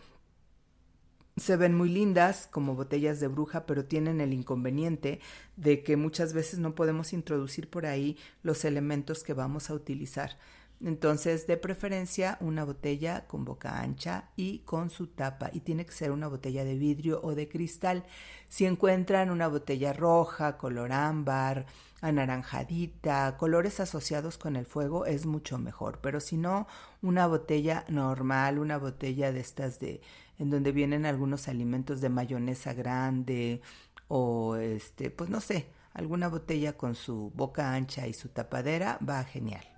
se 1.38 1.56
ven 1.56 1.74
muy 1.74 1.88
lindas 1.88 2.48
como 2.50 2.74
botellas 2.74 3.20
de 3.20 3.28
bruja, 3.28 3.66
pero 3.66 3.84
tienen 3.84 4.20
el 4.20 4.32
inconveniente 4.32 5.20
de 5.56 5.82
que 5.82 5.96
muchas 5.96 6.32
veces 6.32 6.58
no 6.58 6.74
podemos 6.74 7.12
introducir 7.12 7.68
por 7.70 7.86
ahí 7.86 8.16
los 8.42 8.64
elementos 8.64 9.22
que 9.22 9.34
vamos 9.34 9.70
a 9.70 9.74
utilizar. 9.74 10.36
Entonces, 10.80 11.46
de 11.48 11.56
preferencia, 11.56 12.38
una 12.40 12.64
botella 12.64 13.26
con 13.26 13.44
boca 13.44 13.80
ancha 13.80 14.30
y 14.36 14.60
con 14.60 14.90
su 14.90 15.08
tapa. 15.08 15.50
Y 15.52 15.60
tiene 15.60 15.84
que 15.84 15.92
ser 15.92 16.12
una 16.12 16.28
botella 16.28 16.64
de 16.64 16.76
vidrio 16.76 17.20
o 17.22 17.34
de 17.34 17.48
cristal. 17.48 18.04
Si 18.48 18.64
encuentran 18.64 19.30
una 19.30 19.48
botella 19.48 19.92
roja, 19.92 20.56
color 20.56 20.92
ámbar, 20.92 21.66
anaranjadita, 22.00 23.36
colores 23.36 23.80
asociados 23.80 24.38
con 24.38 24.54
el 24.54 24.66
fuego, 24.66 25.04
es 25.04 25.26
mucho 25.26 25.58
mejor. 25.58 25.98
Pero 26.00 26.20
si 26.20 26.36
no, 26.36 26.68
una 27.02 27.26
botella 27.26 27.84
normal, 27.88 28.58
una 28.58 28.78
botella 28.78 29.32
de 29.32 29.40
estas 29.40 29.80
de 29.80 30.00
en 30.38 30.50
donde 30.50 30.70
vienen 30.70 31.04
algunos 31.04 31.48
alimentos 31.48 32.00
de 32.00 32.08
mayonesa 32.10 32.72
grande 32.72 33.60
o 34.06 34.54
este, 34.56 35.10
pues 35.10 35.30
no 35.30 35.40
sé, 35.40 35.66
alguna 35.92 36.28
botella 36.28 36.76
con 36.76 36.94
su 36.94 37.32
boca 37.34 37.74
ancha 37.74 38.06
y 38.06 38.14
su 38.14 38.28
tapadera, 38.28 38.98
va 39.06 39.24
genial. 39.24 39.77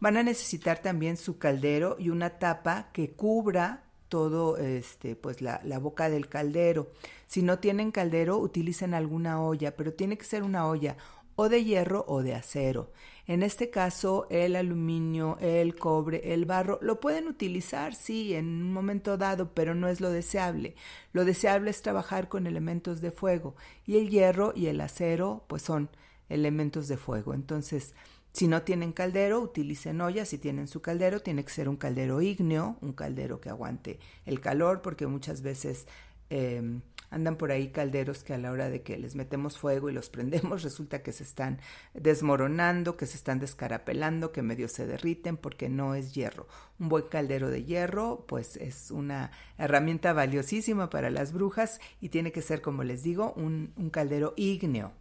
Van 0.00 0.16
a 0.16 0.22
necesitar 0.22 0.80
también 0.80 1.16
su 1.16 1.38
caldero 1.38 1.96
y 1.98 2.08
una 2.08 2.38
tapa 2.38 2.88
que 2.92 3.12
cubra 3.12 3.84
todo 4.08 4.56
este 4.56 5.14
pues 5.14 5.40
la, 5.42 5.60
boca 5.78 6.10
del 6.10 6.28
caldero. 6.28 6.90
Si 7.26 7.42
no 7.42 7.58
tienen 7.58 7.92
caldero, 7.92 8.38
utilicen 8.38 8.94
alguna 8.94 9.42
olla, 9.42 9.76
pero 9.76 9.92
tiene 9.92 10.18
que 10.18 10.24
ser 10.24 10.42
una 10.42 10.66
olla 10.66 10.96
o 11.36 11.48
de 11.48 11.64
hierro 11.64 12.04
o 12.08 12.22
de 12.22 12.34
acero. 12.34 12.92
En 13.26 13.42
este 13.42 13.70
caso, 13.70 14.26
el 14.30 14.56
aluminio, 14.56 15.38
el 15.40 15.76
cobre, 15.76 16.34
el 16.34 16.44
barro, 16.44 16.78
lo 16.82 16.98
pueden 16.98 17.28
utilizar, 17.28 17.94
sí, 17.94 18.34
en 18.34 18.46
un 18.46 18.72
momento 18.72 19.16
dado, 19.16 19.54
pero 19.54 19.74
no 19.74 19.86
es 19.88 20.00
lo 20.00 20.10
deseable. 20.10 20.74
Lo 21.12 21.24
deseable 21.24 21.70
es 21.70 21.80
trabajar 21.80 22.28
con 22.28 22.46
elementos 22.46 23.00
de 23.00 23.12
fuego 23.12 23.54
y 23.86 23.98
el 23.98 24.10
hierro 24.10 24.52
y 24.56 24.66
el 24.66 24.80
acero, 24.80 25.44
pues 25.46 25.62
son 25.62 25.88
elementos 26.28 26.88
de 26.88 26.96
fuego. 26.96 27.32
Entonces, 27.32 27.94
si 28.32 28.48
no 28.48 28.62
tienen 28.62 28.92
caldero, 28.92 29.40
utilicen 29.40 30.00
olla. 30.00 30.24
Si 30.24 30.38
tienen 30.38 30.68
su 30.68 30.80
caldero, 30.80 31.20
tiene 31.20 31.44
que 31.44 31.50
ser 31.50 31.68
un 31.68 31.76
caldero 31.76 32.22
ígneo, 32.22 32.76
un 32.80 32.92
caldero 32.92 33.40
que 33.40 33.50
aguante 33.50 33.98
el 34.26 34.40
calor, 34.40 34.82
porque 34.82 35.06
muchas 35.06 35.42
veces 35.42 35.86
eh, 36.30 36.80
Andan 37.10 37.36
por 37.36 37.50
ahí 37.50 37.70
calderos 37.70 38.22
que 38.22 38.34
a 38.34 38.38
la 38.38 38.52
hora 38.52 38.70
de 38.70 38.82
que 38.82 38.96
les 38.96 39.16
metemos 39.16 39.58
fuego 39.58 39.90
y 39.90 39.92
los 39.92 40.08
prendemos 40.10 40.62
resulta 40.62 41.02
que 41.02 41.12
se 41.12 41.24
están 41.24 41.58
desmoronando, 41.92 42.96
que 42.96 43.06
se 43.06 43.16
están 43.16 43.40
descarapelando, 43.40 44.30
que 44.30 44.42
medio 44.42 44.68
se 44.68 44.86
derriten 44.86 45.36
porque 45.36 45.68
no 45.68 45.94
es 45.96 46.14
hierro. 46.14 46.46
Un 46.78 46.88
buen 46.88 47.08
caldero 47.08 47.50
de 47.50 47.64
hierro 47.64 48.24
pues 48.28 48.56
es 48.56 48.92
una 48.92 49.32
herramienta 49.58 50.12
valiosísima 50.12 50.88
para 50.88 51.10
las 51.10 51.32
brujas 51.32 51.80
y 52.00 52.10
tiene 52.10 52.30
que 52.30 52.42
ser, 52.42 52.62
como 52.62 52.84
les 52.84 53.02
digo, 53.02 53.32
un 53.34 53.90
caldero 53.92 54.32
ígneo. 54.36 54.92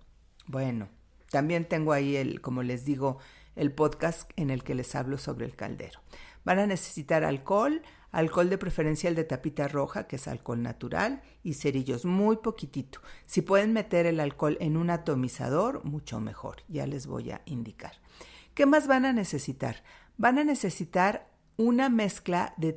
Bueno, 0.47 0.89
también 1.31 1.65
tengo 1.65 1.93
ahí 1.93 2.15
el, 2.15 2.41
como 2.41 2.63
les 2.63 2.85
digo, 2.85 3.19
el 3.55 3.71
podcast 3.71 4.31
en 4.35 4.49
el 4.49 4.63
que 4.63 4.75
les 4.75 4.95
hablo 4.95 5.17
sobre 5.17 5.45
el 5.45 5.55
caldero. 5.55 5.99
Van 6.45 6.59
a 6.59 6.67
necesitar 6.67 7.23
alcohol, 7.23 7.81
alcohol 8.11 8.49
de 8.49 8.57
preferencia 8.57 9.09
el 9.09 9.15
de 9.15 9.23
tapita 9.23 9.67
roja, 9.67 10.07
que 10.07 10.15
es 10.15 10.27
alcohol 10.27 10.61
natural, 10.61 11.21
y 11.43 11.53
cerillos, 11.53 12.05
muy 12.05 12.37
poquitito. 12.37 13.01
Si 13.25 13.41
pueden 13.41 13.73
meter 13.73 14.05
el 14.05 14.19
alcohol 14.19 14.57
en 14.61 14.77
un 14.77 14.89
atomizador, 14.89 15.83
mucho 15.83 16.19
mejor, 16.19 16.63
ya 16.67 16.87
les 16.87 17.05
voy 17.05 17.31
a 17.31 17.41
indicar. 17.45 17.93
¿Qué 18.53 18.65
más 18.65 18.87
van 18.87 19.05
a 19.05 19.13
necesitar? 19.13 19.83
Van 20.17 20.37
a 20.37 20.43
necesitar 20.43 21.29
una 21.57 21.89
mezcla 21.89 22.53
de, 22.57 22.71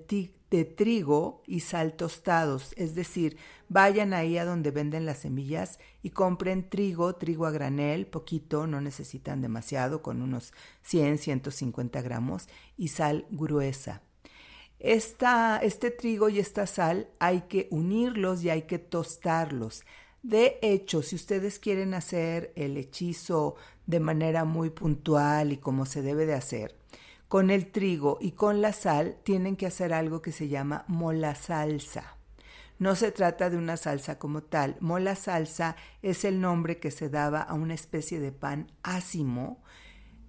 de 0.50 0.64
trigo 0.64 1.42
y 1.46 1.60
sal 1.60 1.94
tostados, 1.94 2.74
es 2.76 2.94
decir, 2.94 3.36
vayan 3.72 4.12
ahí 4.12 4.36
a 4.36 4.44
donde 4.44 4.70
venden 4.70 5.06
las 5.06 5.18
semillas 5.18 5.78
y 6.02 6.10
compren 6.10 6.68
trigo, 6.68 7.14
trigo 7.14 7.46
a 7.46 7.50
granel, 7.50 8.06
poquito, 8.06 8.66
no 8.66 8.80
necesitan 8.80 9.40
demasiado, 9.40 10.02
con 10.02 10.20
unos 10.20 10.52
100, 10.82 11.18
150 11.18 12.02
gramos, 12.02 12.48
y 12.76 12.88
sal 12.88 13.26
gruesa. 13.30 14.02
Esta, 14.78 15.58
este 15.58 15.90
trigo 15.90 16.28
y 16.28 16.38
esta 16.38 16.66
sal 16.66 17.08
hay 17.18 17.42
que 17.42 17.68
unirlos 17.70 18.42
y 18.42 18.50
hay 18.50 18.62
que 18.62 18.78
tostarlos. 18.78 19.84
De 20.22 20.58
hecho, 20.60 21.02
si 21.02 21.16
ustedes 21.16 21.58
quieren 21.58 21.94
hacer 21.94 22.52
el 22.56 22.76
hechizo 22.76 23.56
de 23.86 24.00
manera 24.00 24.44
muy 24.44 24.70
puntual 24.70 25.52
y 25.52 25.56
como 25.56 25.86
se 25.86 26.02
debe 26.02 26.26
de 26.26 26.34
hacer, 26.34 26.76
con 27.28 27.50
el 27.50 27.72
trigo 27.72 28.18
y 28.20 28.32
con 28.32 28.60
la 28.60 28.72
sal 28.72 29.16
tienen 29.22 29.56
que 29.56 29.66
hacer 29.66 29.94
algo 29.94 30.20
que 30.20 30.32
se 30.32 30.48
llama 30.48 30.84
mola 30.86 31.34
salsa. 31.34 32.16
No 32.82 32.96
se 32.96 33.12
trata 33.12 33.48
de 33.48 33.56
una 33.56 33.76
salsa 33.76 34.18
como 34.18 34.42
tal. 34.42 34.76
Mola 34.80 35.14
salsa 35.14 35.76
es 36.02 36.24
el 36.24 36.40
nombre 36.40 36.80
que 36.80 36.90
se 36.90 37.08
daba 37.08 37.40
a 37.40 37.54
una 37.54 37.74
especie 37.74 38.18
de 38.18 38.32
pan 38.32 38.72
ácimo 38.82 39.62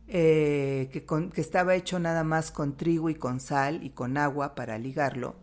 eh, 0.08 0.88
que, 0.94 1.42
estaba 1.42 1.74
hecho 1.74 1.98
nada 1.98 2.24
más 2.24 2.52
con 2.52 2.78
trigo 2.78 3.10
y 3.10 3.16
con 3.16 3.40
sal 3.40 3.84
y 3.84 3.90
con 3.90 4.20
agua 4.20 4.54
para 4.54 4.78
ligarlo 4.78 5.36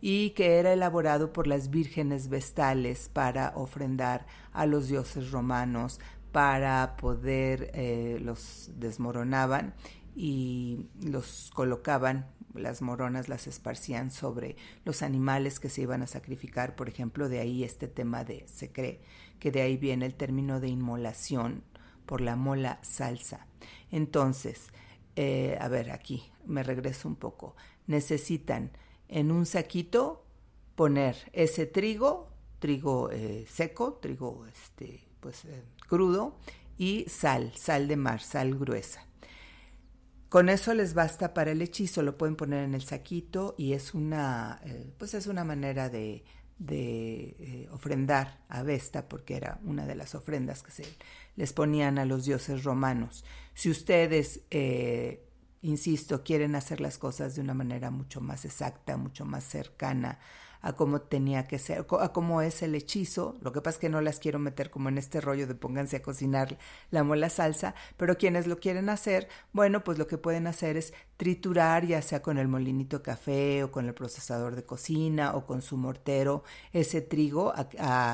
y 0.00 0.30
que 0.30 0.58
era 0.58 0.72
elaborado 0.72 1.32
por 1.32 1.46
las 1.46 1.70
vírgenes 1.70 2.28
vestales 2.28 3.10
para 3.12 3.52
ofrendar 3.54 4.26
a 4.52 4.66
los 4.66 4.88
dioses 4.88 5.30
romanos 5.30 6.00
para 6.32 6.96
poder 6.96 7.70
eh, 7.74 8.18
los 8.20 8.72
desmoronaban 8.74 9.72
y 10.16 10.88
los 11.00 11.52
colocaban, 11.54 12.26
las 12.58 12.82
moronas 12.82 13.28
las 13.28 13.46
esparcían 13.46 14.10
sobre 14.10 14.56
los 14.84 15.02
animales 15.02 15.60
que 15.60 15.68
se 15.68 15.82
iban 15.82 16.02
a 16.02 16.06
sacrificar, 16.06 16.76
por 16.76 16.88
ejemplo, 16.88 17.28
de 17.28 17.40
ahí 17.40 17.64
este 17.64 17.88
tema 17.88 18.24
de, 18.24 18.46
se 18.48 18.72
cree 18.72 19.00
que 19.38 19.50
de 19.50 19.62
ahí 19.62 19.76
viene 19.76 20.06
el 20.06 20.14
término 20.14 20.60
de 20.60 20.68
inmolación 20.68 21.62
por 22.06 22.20
la 22.20 22.36
mola 22.36 22.78
salsa. 22.82 23.46
Entonces, 23.90 24.68
eh, 25.16 25.58
a 25.60 25.68
ver, 25.68 25.90
aquí 25.90 26.30
me 26.44 26.62
regreso 26.62 27.08
un 27.08 27.16
poco. 27.16 27.56
Necesitan 27.86 28.70
en 29.08 29.30
un 29.30 29.46
saquito 29.46 30.24
poner 30.74 31.16
ese 31.32 31.66
trigo, 31.66 32.28
trigo 32.58 33.10
eh, 33.10 33.46
seco, 33.48 33.94
trigo 33.94 34.46
este, 34.46 35.00
pues 35.20 35.44
eh, 35.44 35.64
crudo 35.88 36.36
y 36.78 37.06
sal, 37.08 37.52
sal 37.56 37.88
de 37.88 37.96
mar, 37.96 38.20
sal 38.20 38.56
gruesa. 38.56 39.06
Con 40.28 40.48
eso 40.48 40.74
les 40.74 40.94
basta 40.94 41.34
para 41.34 41.52
el 41.52 41.62
hechizo, 41.62 42.02
lo 42.02 42.16
pueden 42.16 42.36
poner 42.36 42.64
en 42.64 42.74
el 42.74 42.82
saquito 42.82 43.54
y 43.56 43.74
es 43.74 43.94
una, 43.94 44.60
eh, 44.64 44.92
pues 44.98 45.14
es 45.14 45.28
una 45.28 45.44
manera 45.44 45.88
de, 45.88 46.24
de 46.58 47.36
eh, 47.38 47.68
ofrendar 47.70 48.40
a 48.48 48.62
Vesta, 48.62 49.08
porque 49.08 49.36
era 49.36 49.60
una 49.64 49.86
de 49.86 49.94
las 49.94 50.14
ofrendas 50.14 50.62
que 50.62 50.72
se 50.72 50.84
les 51.36 51.52
ponían 51.52 51.98
a 51.98 52.04
los 52.04 52.24
dioses 52.24 52.64
romanos. 52.64 53.24
Si 53.54 53.70
ustedes, 53.70 54.40
eh, 54.50 55.22
insisto, 55.62 56.24
quieren 56.24 56.56
hacer 56.56 56.80
las 56.80 56.98
cosas 56.98 57.34
de 57.36 57.42
una 57.42 57.54
manera 57.54 57.90
mucho 57.90 58.20
más 58.20 58.44
exacta, 58.44 58.96
mucho 58.96 59.24
más 59.24 59.44
cercana 59.44 60.18
a 60.60 60.74
cómo 60.74 61.00
tenía 61.00 61.46
que 61.46 61.58
ser, 61.58 61.86
a 62.00 62.12
cómo 62.12 62.42
es 62.42 62.62
el 62.62 62.74
hechizo. 62.74 63.36
Lo 63.40 63.52
que 63.52 63.60
pasa 63.60 63.76
es 63.76 63.80
que 63.80 63.88
no 63.88 64.00
las 64.00 64.18
quiero 64.18 64.38
meter 64.38 64.70
como 64.70 64.88
en 64.88 64.98
este 64.98 65.20
rollo 65.20 65.46
de 65.46 65.54
pónganse 65.54 65.96
a 65.96 66.02
cocinar 66.02 66.58
la 66.90 67.04
mola 67.04 67.30
salsa, 67.30 67.74
pero 67.96 68.16
quienes 68.16 68.46
lo 68.46 68.58
quieren 68.58 68.88
hacer, 68.88 69.28
bueno, 69.52 69.84
pues 69.84 69.98
lo 69.98 70.06
que 70.06 70.18
pueden 70.18 70.46
hacer 70.46 70.76
es 70.76 70.92
triturar, 71.16 71.86
ya 71.86 72.02
sea 72.02 72.22
con 72.22 72.38
el 72.38 72.48
molinito 72.48 73.02
café 73.02 73.64
o 73.64 73.70
con 73.70 73.86
el 73.86 73.94
procesador 73.94 74.56
de 74.56 74.64
cocina 74.64 75.34
o 75.34 75.46
con 75.46 75.62
su 75.62 75.76
mortero, 75.76 76.44
ese 76.72 77.00
trigo, 77.00 77.52
a, 77.54 77.68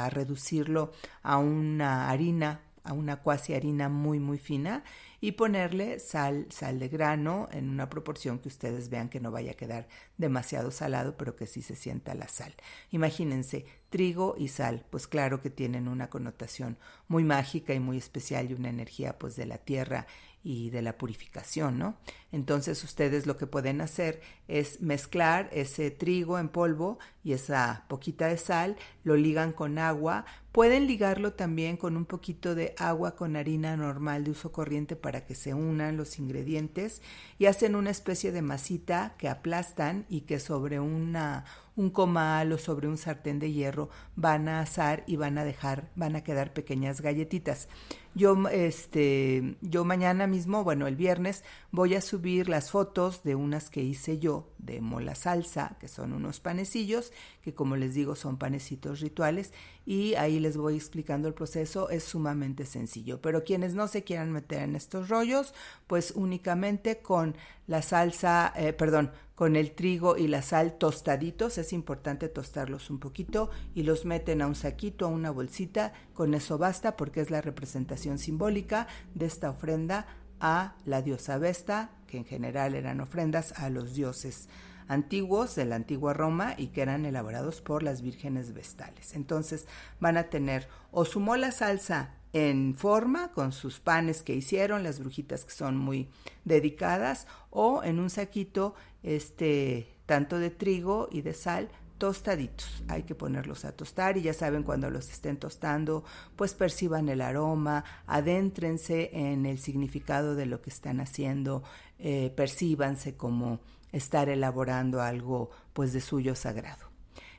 a 0.05 0.11
reducirlo 0.11 0.93
a 1.23 1.39
una 1.39 2.11
harina, 2.11 2.61
a 2.85 2.93
una 2.93 3.23
cuasi 3.23 3.55
harina 3.55 3.89
muy, 3.89 4.19
muy 4.19 4.39
fina 4.39 4.85
y 5.23 5.33
ponerle 5.33 6.01
sal, 6.01 6.49
sal 6.51 6.81
de 6.81 6.89
grano 6.89 7.49
en 7.53 7.69
una 7.71 7.89
proporción 7.89 8.41
que 8.41 8.49
ustedes 8.49 8.89
vean 8.89 9.09
que 9.09 9.21
no 9.21 9.31
vaya 9.31 9.53
a 9.53 9.55
quedar 9.55 9.87
demasiado 10.19 10.73
salado, 10.73 11.17
pero 11.17 11.37
que 11.37 11.47
sí 11.47 11.63
se 11.63 11.77
sienta 11.77 12.17
la 12.17 12.27
sal. 12.27 12.53
Imagínense, 12.91 13.65
trigo 13.89 14.35
y 14.37 14.49
sal, 14.49 14.85
pues 14.91 15.07
claro 15.07 15.41
que 15.41 15.49
tienen 15.49 15.87
una 15.87 16.11
connotación 16.11 16.77
muy 17.07 17.23
mágica 17.23 17.73
y 17.73 17.79
muy 17.79 17.99
especial 17.99 18.51
y 18.51 18.55
una 18.55 18.71
energía 18.71 19.17
pues 19.17 19.37
de 19.37 19.47
la 19.47 19.59
tierra 19.59 20.09
y 20.45 20.71
de 20.71 20.83
la 20.83 20.99
purificación, 20.99 21.79
¿no? 21.79 21.97
Entonces 22.33 22.83
ustedes 22.83 23.27
lo 23.27 23.37
que 23.37 23.47
pueden 23.47 23.81
hacer 23.81 24.21
es 24.49 24.81
mezclar 24.81 25.49
ese 25.53 25.91
trigo 25.91 26.39
en 26.39 26.49
polvo 26.49 26.99
y 27.23 27.33
esa 27.33 27.85
poquita 27.89 28.27
de 28.27 28.39
sal, 28.39 28.77
lo 29.05 29.17
ligan 29.17 29.53
con 29.53 29.79
agua, 29.79 30.25
pueden 30.51 30.87
ligarlo 30.87 31.35
también 31.35 31.77
con 31.77 31.97
un 31.97 32.07
poquito 32.07 32.55
de 32.55 32.75
agua 32.79 33.15
con 33.15 33.37
harina 33.37 33.77
normal 33.77 34.25
de 34.25 34.33
uso 34.33 34.51
corriente 34.51 34.97
para 34.97 35.25
que 35.25 35.35
se 35.35 35.55
unan 35.55 35.97
los 35.97 36.19
ingredientes 36.19 37.03
y 37.39 37.47
hacen 37.47 37.77
una 37.77 37.91
especie 37.91 38.33
de 38.33 38.43
masita 38.43 39.15
que 39.19 39.29
aplastan 39.29 40.07
y 40.09 40.23
que 40.23 40.41
sobre 40.41 40.81
una 40.81 41.45
un 41.75 41.91
comal 41.91 42.53
o 42.53 42.59
sobre 42.59 42.89
un 42.89 42.99
sartén 42.99 43.39
de 43.39 43.51
hierro 43.51 43.89
van 44.15 44.49
a 44.49 44.61
asar 44.61 45.05
y 45.07 45.17
van 45.17 45.39
a 45.39 45.45
dejar, 45.45 45.89
van 45.95 46.17
a 46.17 46.23
quedar 46.23 46.53
pequeñas 46.53 47.01
galletitas. 47.01 47.69
Yo, 48.15 48.37
este, 48.51 49.57
yo 49.63 49.87
mañana 49.87 50.27
mismo, 50.27 50.65
bueno, 50.65 50.87
el 50.87 50.97
viernes, 50.97 51.45
voy 51.71 51.95
a 51.95 52.03
subir 52.03 52.47
las 52.47 52.71
fotos 52.71 53.23
de 53.23 53.35
unas 53.35 53.71
que 53.71 53.83
hice 53.83 54.19
yo 54.19 54.51
de 54.59 54.83
mola 54.83 55.15
salsa, 55.15 55.77
que 55.81 55.89
son 55.89 56.13
unos 56.13 56.39
panecillos, 56.39 57.11
que 57.41 57.55
como 57.55 57.75
les 57.75 57.95
digo 57.95 58.15
son 58.15 58.37
panecitos 58.37 59.01
rituales, 59.01 59.55
y 59.87 60.15
ahí 60.17 60.41
les 60.41 60.59
voy 60.59 60.77
explicando 60.77 61.27
el 61.27 61.33
proceso, 61.33 61.89
es 61.89 62.05
sumamente 62.05 62.67
sencillo. 62.67 63.23
Pero 63.23 63.45
quienes 63.45 63.73
no 63.73 63.89
se 63.89 64.05
quieran 64.05 64.31
meter 64.31 64.63
en 64.63 64.77
estos 64.77 65.09
rollos, 65.09 65.55
pues 65.87 66.13
únicamente 66.15 66.99
con 66.99 67.35
la 67.67 67.81
salsa, 67.81 68.53
eh, 68.57 68.75
perdón, 68.75 69.11
con 69.43 69.57
el 69.57 69.73
trigo 69.73 70.17
y 70.17 70.29
la 70.29 70.41
sal 70.41 70.79
tostaditos, 70.79 71.59
es 71.59 71.73
importante 71.73 72.29
tostarlos 72.29 72.91
un 72.91 73.01
poquito 73.01 73.51
y 73.75 73.83
los 73.83 74.05
meten 74.05 74.41
a 74.41 74.47
un 74.47 74.55
saquito, 74.55 75.07
a 75.07 75.09
una 75.09 75.33
bolsita, 75.33 75.93
con 76.15 76.35
eso 76.35 76.59
basta 76.59 76.97
porque 76.97 77.23
es 77.23 77.31
la 77.33 77.41
representación 77.41 78.19
simbólica 78.19 78.87
de 79.17 79.27
esta 79.27 79.51
ofrenda 79.51 80.07
a 80.39 80.77
la 80.85 81.03
diosa 81.03 81.39
Vesta, 81.39 81.91
que 82.07 82.19
en 82.19 82.25
general 82.25 82.77
eran 82.77 83.01
ofrendas 83.01 83.51
a 83.59 83.69
los 83.69 83.95
dioses 83.95 84.49
antiguos 84.87 85.57
de 85.57 85.65
la 85.65 85.75
antigua 85.75 86.15
Roma 86.15 86.55
y 86.57 86.69
que 86.69 86.83
eran 86.83 87.05
elaborados 87.05 87.61
por 87.61 87.83
las 87.83 88.01
vírgenes 88.01 88.55
vestales. 88.55 89.13
Entonces 89.13 89.67
van 89.99 90.19
a 90.19 90.31
tener 90.31 90.69
o 90.93 91.05
su 91.05 91.19
mola 91.19 91.51
salsa 91.51 92.15
en 92.33 92.75
forma 92.75 93.33
con 93.33 93.53
sus 93.53 93.81
panes 93.81 94.23
que 94.23 94.35
hicieron 94.35 94.83
las 94.83 94.99
brujitas 94.99 95.45
que 95.45 95.53
son 95.53 95.77
muy 95.77 96.09
dedicadas 96.45 97.27
o 97.51 97.83
en 97.83 97.99
un 98.01 98.11
saquito 98.11 98.75
este 99.03 99.89
tanto 100.07 100.39
de 100.39 100.51
trigo 100.51 101.09
y 101.11 101.23
de 101.23 101.35
sal 101.35 101.69
tostaditos. 101.99 102.83
Hay 102.89 103.05
que 103.05 103.15
ponerlos 103.15 103.65
a 103.65 103.77
tostar 103.77 104.17
y 104.17 104.23
ya 104.23 104.35
saben 104.35 104.65
cuando 104.65 104.91
los 104.91 105.09
estén 105.09 105.37
tostando, 105.37 106.05
pues 106.35 106.53
perciban 106.53 107.09
el 107.09 107.21
aroma, 107.21 107.85
adéntrense 108.07 109.11
en 109.13 109.47
el 109.47 109.59
significado 109.59 110.35
de 110.35 110.47
lo 110.47 110.61
que 110.63 110.71
están 110.71 111.01
haciendo, 111.01 111.63
eh, 112.01 112.33
percíbanse 112.35 113.17
como 113.17 113.61
estar 113.93 114.29
elaborando 114.29 115.01
algo 115.01 115.51
pues 115.73 115.93
de 115.93 116.01
suyo 116.01 116.35
sagrado. 116.35 116.91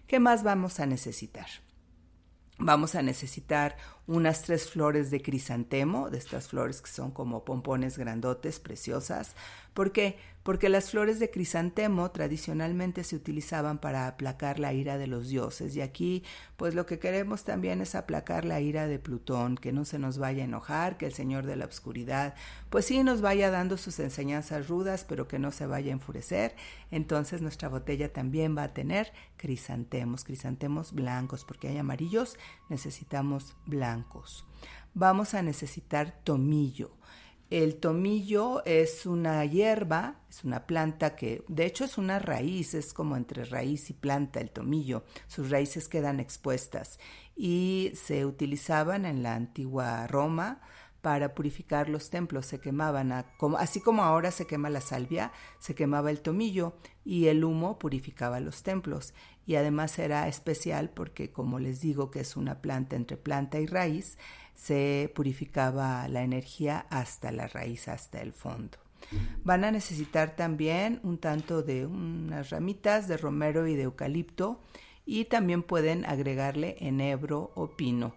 ¿Qué 0.07 0.19
más 0.19 0.43
vamos 0.43 0.79
a 0.79 0.85
necesitar? 0.85 1.47
Vamos 2.60 2.95
a 2.95 3.01
necesitar 3.01 3.77
unas 4.05 4.43
tres 4.43 4.69
flores 4.69 5.10
de 5.10 5.22
crisantemo, 5.22 6.10
de 6.10 6.17
estas 6.17 6.48
flores 6.48 6.81
que 6.81 6.89
son 6.89 7.12
como 7.12 7.45
pompones 7.45 7.98
grandotes, 7.98 8.60
preciosas. 8.60 9.36
¿Por 9.74 9.91
qué? 9.91 10.17
Porque 10.43 10.69
las 10.69 10.91
flores 10.91 11.19
de 11.19 11.31
crisantemo 11.31 12.12
tradicionalmente 12.12 13.03
se 13.03 13.15
utilizaban 13.15 13.79
para 13.79 14.07
aplacar 14.07 14.59
la 14.59 14.73
ira 14.73 14.97
de 14.97 15.07
los 15.07 15.29
dioses 15.29 15.75
y 15.75 15.81
aquí 15.81 16.23
pues 16.57 16.75
lo 16.75 16.85
que 16.85 17.00
queremos 17.00 17.43
también 17.43 17.81
es 17.81 17.95
aplacar 17.95 18.45
la 18.45 18.59
ira 18.59 18.88
de 18.88 19.00
Plutón, 19.00 19.55
que 19.55 19.71
no 19.71 19.85
se 19.85 20.00
nos 20.00 20.17
vaya 20.17 20.43
a 20.43 20.45
enojar, 20.45 20.97
que 20.97 21.05
el 21.05 21.13
Señor 21.13 21.45
de 21.45 21.55
la 21.55 21.65
Obscuridad 21.65 22.35
pues 22.69 22.85
sí 22.85 23.03
nos 23.03 23.21
vaya 23.21 23.51
dando 23.51 23.77
sus 23.77 24.00
enseñanzas 24.00 24.67
rudas, 24.67 25.05
pero 25.07 25.27
que 25.27 25.39
no 25.39 25.51
se 25.51 25.65
vaya 25.65 25.91
a 25.91 25.93
enfurecer. 25.93 26.55
Entonces 26.91 27.41
nuestra 27.41 27.69
botella 27.69 28.12
también 28.12 28.57
va 28.57 28.63
a 28.63 28.73
tener 28.73 29.12
crisantemos, 29.38 30.23
crisantemos 30.23 30.93
blancos, 30.93 31.45
porque 31.45 31.67
hay 31.67 31.77
amarillos, 31.77 32.38
necesitamos 32.69 33.55
blancos. 33.65 34.45
vamos 34.93 35.33
a 35.33 35.41
necesitar 35.41 36.19
tomillo. 36.23 36.91
El 37.53 37.75
tomillo 37.75 38.65
es 38.65 39.05
una 39.05 39.45
hierba, 39.45 40.15
es 40.27 40.43
una 40.43 40.65
planta 40.65 41.15
que 41.15 41.45
de 41.48 41.67
hecho 41.67 41.86
es 41.86 42.00
una 42.00 42.17
raíz, 42.17 42.74
es 42.74 42.95
como 42.95 43.15
entre 43.15 43.45
raíz 43.45 43.91
y 43.91 43.93
planta 43.93 44.39
el 44.39 44.50
tomillo. 44.50 45.03
Sus 45.27 45.51
raíces 45.51 45.88
quedan 45.88 46.19
expuestas 46.19 46.98
y 47.36 47.91
se 47.93 48.25
utilizaban 48.25 49.05
en 49.05 49.22
la 49.22 49.36
antigua 49.36 50.07
Roma 50.07 50.62
para 51.03 51.36
purificar 51.36 51.89
los 51.89 52.10
templos, 52.10 52.48
se 52.48 52.60
quemaban, 52.60 53.12
así 53.12 53.81
como 53.81 54.03
ahora 54.03 54.31
se 54.31 54.48
quema 54.48 54.72
la 54.72 54.81
salvia, 54.81 55.31
se 55.60 55.75
quemaba 55.75 56.10
el 56.10 56.22
tomillo 56.22 56.77
y 57.05 57.27
el 57.27 57.43
humo 57.43 57.77
purificaba 57.77 58.39
los 58.39 58.63
templos. 58.63 59.13
Y 59.45 59.55
además 59.55 60.00
era 60.00 60.27
especial 60.29 60.89
porque, 60.89 61.31
como 61.31 61.60
les 61.60 61.81
digo, 61.81 62.10
que 62.10 62.22
es 62.22 62.38
una 62.38 62.62
planta 62.62 62.95
entre 62.95 63.17
planta 63.17 63.60
y 63.60 63.67
raíz, 63.67 64.17
se 64.53 65.12
purificaba 65.15 66.07
la 66.07 66.24
energía 66.24 66.86
hasta 66.89 67.31
la 67.31 67.48
raíz, 67.48 67.88
hasta 67.88 68.22
el 68.22 68.33
fondo. 68.33 68.77
Van 69.43 69.63
a 69.63 69.72
necesitar 69.72 70.36
también 70.36 71.00
un 71.03 71.17
tanto 71.17 71.62
de 71.62 71.86
unas 71.86 72.50
ramitas 72.50 73.07
de 73.07 73.17
romero 73.17 73.67
y 73.67 73.75
de 73.75 73.83
eucalipto 73.83 74.62
y 75.05 75.25
también 75.25 75.62
pueden 75.62 76.05
agregarle 76.05 76.77
enebro 76.79 77.51
o 77.55 77.75
pino 77.75 78.15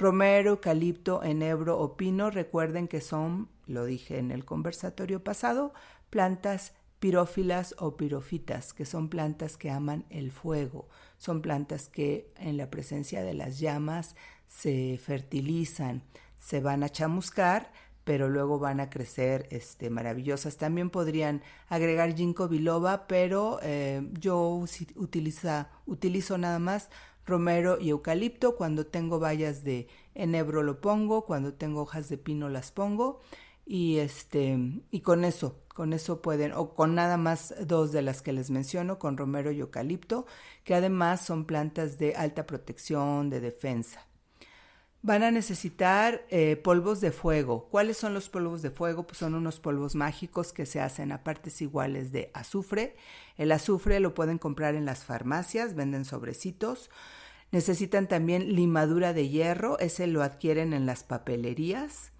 Romero, 0.00 0.50
eucalipto, 0.50 1.24
enebro 1.24 1.76
o 1.80 1.96
pino, 1.96 2.30
recuerden 2.30 2.86
que 2.86 3.00
son, 3.00 3.48
lo 3.66 3.84
dije 3.84 4.18
en 4.18 4.30
el 4.30 4.44
conversatorio 4.44 5.24
pasado, 5.24 5.72
plantas 6.08 6.72
pirófilas 7.00 7.74
o 7.78 7.96
pirofitas, 7.96 8.72
que 8.74 8.84
son 8.84 9.08
plantas 9.08 9.56
que 9.56 9.72
aman 9.72 10.04
el 10.08 10.30
fuego, 10.30 10.88
son 11.18 11.42
plantas 11.42 11.88
que 11.88 12.32
en 12.38 12.56
la 12.56 12.70
presencia 12.70 13.22
de 13.22 13.34
las 13.34 13.58
llamas 13.58 14.16
se 14.46 14.98
fertilizan, 14.98 16.02
se 16.38 16.60
van 16.60 16.82
a 16.82 16.88
chamuscar, 16.88 17.70
pero 18.04 18.30
luego 18.30 18.58
van 18.58 18.80
a 18.80 18.88
crecer 18.88 19.46
este, 19.50 19.90
maravillosas. 19.90 20.56
También 20.56 20.88
podrían 20.88 21.42
agregar 21.68 22.14
ginkgo 22.14 22.48
biloba, 22.48 23.06
pero 23.06 23.58
eh, 23.62 24.00
yo 24.18 24.64
utiliza, 24.96 25.68
utilizo 25.84 26.38
nada 26.38 26.58
más 26.58 26.88
romero 27.26 27.78
y 27.78 27.90
eucalipto. 27.90 28.56
Cuando 28.56 28.86
tengo 28.86 29.18
bayas 29.18 29.62
de 29.62 29.88
enebro 30.14 30.62
lo 30.62 30.80
pongo, 30.80 31.26
cuando 31.26 31.52
tengo 31.52 31.82
hojas 31.82 32.08
de 32.08 32.16
pino 32.16 32.48
las 32.48 32.72
pongo 32.72 33.20
y 33.66 33.98
este 33.98 34.58
y 34.90 35.00
con 35.00 35.26
eso, 35.26 35.60
con 35.78 35.92
eso 35.92 36.20
pueden 36.22 36.50
o 36.54 36.74
con 36.74 36.96
nada 36.96 37.16
más 37.16 37.54
dos 37.64 37.92
de 37.92 38.02
las 38.02 38.20
que 38.20 38.32
les 38.32 38.50
menciono, 38.50 38.98
con 38.98 39.16
romero 39.16 39.52
y 39.52 39.60
eucalipto, 39.60 40.26
que 40.64 40.74
además 40.74 41.24
son 41.24 41.44
plantas 41.44 41.98
de 41.98 42.16
alta 42.16 42.46
protección, 42.46 43.30
de 43.30 43.38
defensa. 43.38 44.04
Van 45.02 45.22
a 45.22 45.30
necesitar 45.30 46.26
eh, 46.30 46.56
polvos 46.56 47.00
de 47.00 47.12
fuego. 47.12 47.68
¿Cuáles 47.70 47.96
son 47.96 48.12
los 48.12 48.28
polvos 48.28 48.60
de 48.60 48.72
fuego? 48.72 49.06
Pues 49.06 49.18
son 49.18 49.36
unos 49.36 49.60
polvos 49.60 49.94
mágicos 49.94 50.52
que 50.52 50.66
se 50.66 50.80
hacen 50.80 51.12
a 51.12 51.22
partes 51.22 51.62
iguales 51.62 52.10
de 52.10 52.32
azufre. 52.34 52.96
El 53.36 53.52
azufre 53.52 54.00
lo 54.00 54.14
pueden 54.14 54.38
comprar 54.38 54.74
en 54.74 54.84
las 54.84 55.04
farmacias, 55.04 55.76
venden 55.76 56.04
sobrecitos. 56.04 56.90
Necesitan 57.52 58.08
también 58.08 58.56
limadura 58.56 59.12
de 59.12 59.28
hierro, 59.28 59.78
ese 59.78 60.08
lo 60.08 60.24
adquieren 60.24 60.72
en 60.72 60.86
las 60.86 61.04
papelerías 61.04 62.10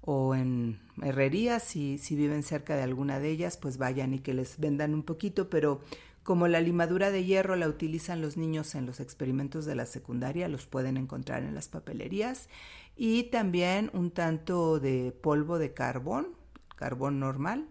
o 0.00 0.34
en 0.34 0.80
herrerías, 1.02 1.62
si, 1.62 1.98
si 1.98 2.16
viven 2.16 2.42
cerca 2.42 2.76
de 2.76 2.82
alguna 2.82 3.18
de 3.18 3.30
ellas, 3.30 3.56
pues 3.56 3.78
vayan 3.78 4.14
y 4.14 4.20
que 4.20 4.34
les 4.34 4.58
vendan 4.58 4.94
un 4.94 5.02
poquito, 5.02 5.50
pero 5.50 5.80
como 6.22 6.48
la 6.48 6.60
limadura 6.60 7.10
de 7.10 7.24
hierro 7.24 7.56
la 7.56 7.68
utilizan 7.68 8.20
los 8.20 8.36
niños 8.36 8.74
en 8.74 8.86
los 8.86 9.00
experimentos 9.00 9.64
de 9.64 9.74
la 9.74 9.86
secundaria, 9.86 10.48
los 10.48 10.66
pueden 10.66 10.96
encontrar 10.96 11.42
en 11.42 11.54
las 11.54 11.68
papelerías. 11.68 12.48
Y 12.96 13.24
también 13.24 13.90
un 13.94 14.10
tanto 14.10 14.78
de 14.80 15.12
polvo 15.12 15.58
de 15.58 15.72
carbón, 15.72 16.28
carbón 16.76 17.18
normal, 17.20 17.68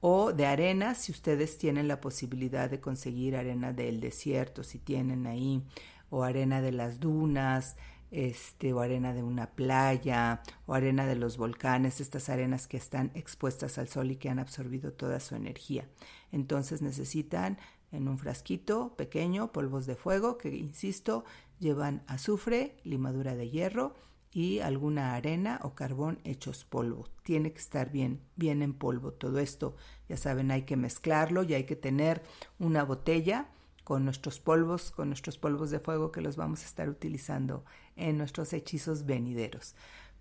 o 0.00 0.32
de 0.32 0.46
arena, 0.46 0.94
si 0.94 1.12
ustedes 1.12 1.58
tienen 1.58 1.86
la 1.86 2.00
posibilidad 2.00 2.70
de 2.70 2.80
conseguir 2.80 3.36
arena 3.36 3.72
del 3.72 4.00
desierto, 4.00 4.64
si 4.64 4.78
tienen 4.78 5.26
ahí 5.26 5.62
o 6.10 6.24
arena 6.24 6.60
de 6.60 6.72
las 6.72 7.00
dunas, 7.00 7.76
este, 8.12 8.72
o 8.72 8.80
arena 8.80 9.14
de 9.14 9.22
una 9.22 9.50
playa, 9.50 10.42
o 10.66 10.74
arena 10.74 11.06
de 11.06 11.16
los 11.16 11.38
volcanes, 11.38 12.00
estas 12.00 12.28
arenas 12.28 12.68
que 12.68 12.76
están 12.76 13.10
expuestas 13.14 13.78
al 13.78 13.88
sol 13.88 14.10
y 14.10 14.16
que 14.16 14.28
han 14.28 14.38
absorbido 14.38 14.92
toda 14.92 15.18
su 15.18 15.34
energía. 15.34 15.88
Entonces 16.30 16.82
necesitan 16.82 17.58
en 17.90 18.08
un 18.08 18.18
frasquito 18.18 18.94
pequeño 18.96 19.50
polvos 19.50 19.86
de 19.86 19.96
fuego 19.96 20.38
que, 20.38 20.54
insisto, 20.54 21.24
llevan 21.58 22.02
azufre, 22.06 22.76
limadura 22.84 23.34
de 23.34 23.50
hierro 23.50 23.94
y 24.30 24.60
alguna 24.60 25.14
arena 25.14 25.58
o 25.62 25.74
carbón 25.74 26.20
hechos 26.24 26.64
polvo. 26.64 27.08
Tiene 27.22 27.52
que 27.52 27.60
estar 27.60 27.90
bien, 27.90 28.20
bien 28.36 28.62
en 28.62 28.74
polvo 28.74 29.12
todo 29.12 29.38
esto. 29.38 29.74
Ya 30.08 30.16
saben, 30.16 30.50
hay 30.50 30.62
que 30.62 30.76
mezclarlo 30.76 31.44
y 31.44 31.54
hay 31.54 31.64
que 31.64 31.76
tener 31.76 32.22
una 32.58 32.82
botella 32.82 33.48
con 33.84 34.04
nuestros 34.04 34.38
polvos, 34.38 34.90
con 34.90 35.08
nuestros 35.08 35.38
polvos 35.38 35.70
de 35.70 35.80
fuego 35.80 36.12
que 36.12 36.20
los 36.20 36.36
vamos 36.36 36.62
a 36.62 36.66
estar 36.66 36.88
utilizando 36.88 37.64
en 37.96 38.18
nuestros 38.18 38.52
hechizos 38.52 39.06
venideros. 39.06 39.74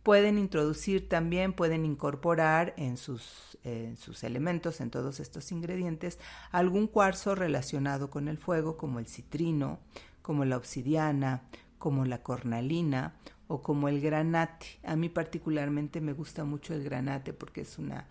Pueden 0.03 0.39
introducir 0.39 1.07
también, 1.07 1.53
pueden 1.53 1.85
incorporar 1.85 2.73
en 2.75 2.97
sus, 2.97 3.57
en 3.63 3.97
sus 3.97 4.23
elementos, 4.23 4.81
en 4.81 4.89
todos 4.89 5.19
estos 5.19 5.51
ingredientes, 5.51 6.17
algún 6.51 6.87
cuarzo 6.87 7.35
relacionado 7.35 8.09
con 8.09 8.27
el 8.27 8.39
fuego, 8.39 8.77
como 8.77 8.97
el 8.97 9.05
citrino, 9.05 9.79
como 10.23 10.43
la 10.43 10.57
obsidiana, 10.57 11.43
como 11.77 12.05
la 12.05 12.23
cornalina 12.23 13.13
o 13.47 13.61
como 13.61 13.89
el 13.89 14.01
granate. 14.01 14.79
A 14.83 14.95
mí 14.95 15.09
particularmente 15.09 16.01
me 16.01 16.13
gusta 16.13 16.45
mucho 16.45 16.73
el 16.73 16.83
granate 16.83 17.33
porque 17.33 17.61
es 17.61 17.77
una 17.77 18.07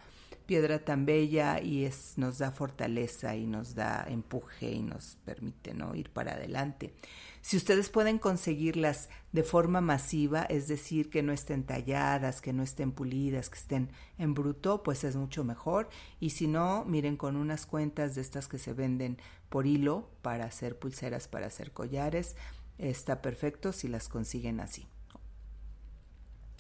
piedra 0.51 0.81
tan 0.81 1.07
bella 1.07 1.61
y 1.63 1.85
es, 1.85 2.19
nos 2.19 2.39
da 2.39 2.51
fortaleza 2.51 3.37
y 3.37 3.47
nos 3.47 3.77
da 3.77 4.05
empuje 4.09 4.73
y 4.73 4.83
nos 4.83 5.17
permite 5.25 5.75
¿no? 5.75 5.95
ir 5.95 6.11
para 6.11 6.33
adelante. 6.33 6.93
Si 7.41 7.57
ustedes 7.57 7.89
pueden 7.89 8.19
conseguirlas 8.19 9.11
de 9.31 9.45
forma 9.45 9.81
masiva, 9.81 10.43
es 10.43 10.67
decir, 10.67 11.09
que 11.09 11.23
no 11.23 11.33
estén 11.33 11.63
talladas, 11.63 12.41
que 12.41 12.53
no 12.53 12.65
estén 12.65 12.91
pulidas, 12.91 13.49
que 13.49 13.59
estén 13.59 13.93
en 14.19 14.35
bruto, 14.35 14.83
pues 14.83 15.05
es 15.05 15.15
mucho 15.15 15.45
mejor. 15.45 15.89
Y 16.19 16.31
si 16.31 16.49
no, 16.49 16.85
miren 16.85 17.17
con 17.17 17.37
unas 17.37 17.65
cuentas 17.65 18.17
de 18.17 18.23
estas 18.23 18.49
que 18.49 18.59
se 18.59 18.73
venden 18.73 19.19
por 19.51 19.69
hilo 19.69 20.11
para 20.21 20.47
hacer 20.47 20.81
pulseras, 20.81 21.29
para 21.29 21.47
hacer 21.47 21.71
collares, 21.71 22.35
está 22.77 23.23
perfecto 23.23 23.73
si 23.73 23.87
las 23.87 24.09
consiguen 24.09 24.59
así. 24.59 24.89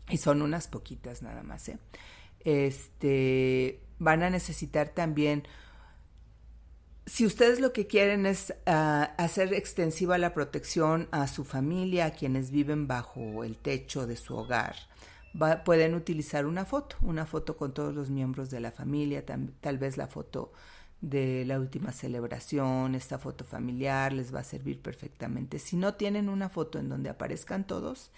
Y 0.08 0.18
son 0.18 0.42
unas 0.42 0.68
poquitas 0.68 1.22
nada 1.22 1.42
más, 1.42 1.68
¿eh? 1.68 1.80
Este, 2.44 3.80
van 3.98 4.22
a 4.22 4.30
necesitar 4.30 4.88
también, 4.90 5.44
si 7.06 7.26
ustedes 7.26 7.60
lo 7.60 7.72
que 7.72 7.86
quieren 7.86 8.24
es 8.26 8.54
ah, 8.66 9.14
hacer 9.18 9.52
extensiva 9.52 10.16
la 10.18 10.32
protección 10.32 11.08
a 11.10 11.26
su 11.26 11.44
familia, 11.44 12.06
a 12.06 12.10
quienes 12.12 12.50
viven 12.50 12.86
bajo 12.86 13.44
el 13.44 13.56
techo 13.56 14.06
de 14.06 14.16
su 14.16 14.36
hogar, 14.36 14.76
pueden 15.64 15.94
utilizar 15.94 16.46
una 16.46 16.64
foto, 16.64 16.96
una 17.02 17.26
foto 17.26 17.56
con 17.56 17.72
todos 17.72 17.94
los 17.94 18.10
miembros 18.10 18.50
de 18.50 18.60
la 18.60 18.72
familia, 18.72 19.24
tal 19.24 19.78
vez 19.78 19.96
la 19.96 20.08
foto 20.08 20.52
de 21.00 21.44
la 21.46 21.58
última 21.58 21.92
celebración, 21.92 22.94
esta 22.94 23.18
foto 23.18 23.44
familiar 23.44 24.12
les 24.12 24.34
va 24.34 24.40
a 24.40 24.44
servir 24.44 24.80
perfectamente. 24.80 25.58
Si 25.58 25.76
no 25.76 25.94
tienen 25.94 26.28
una 26.28 26.48
foto 26.48 26.78
en 26.78 26.88
donde 26.88 27.10
aparezcan 27.10 27.66
todos, 27.66 28.10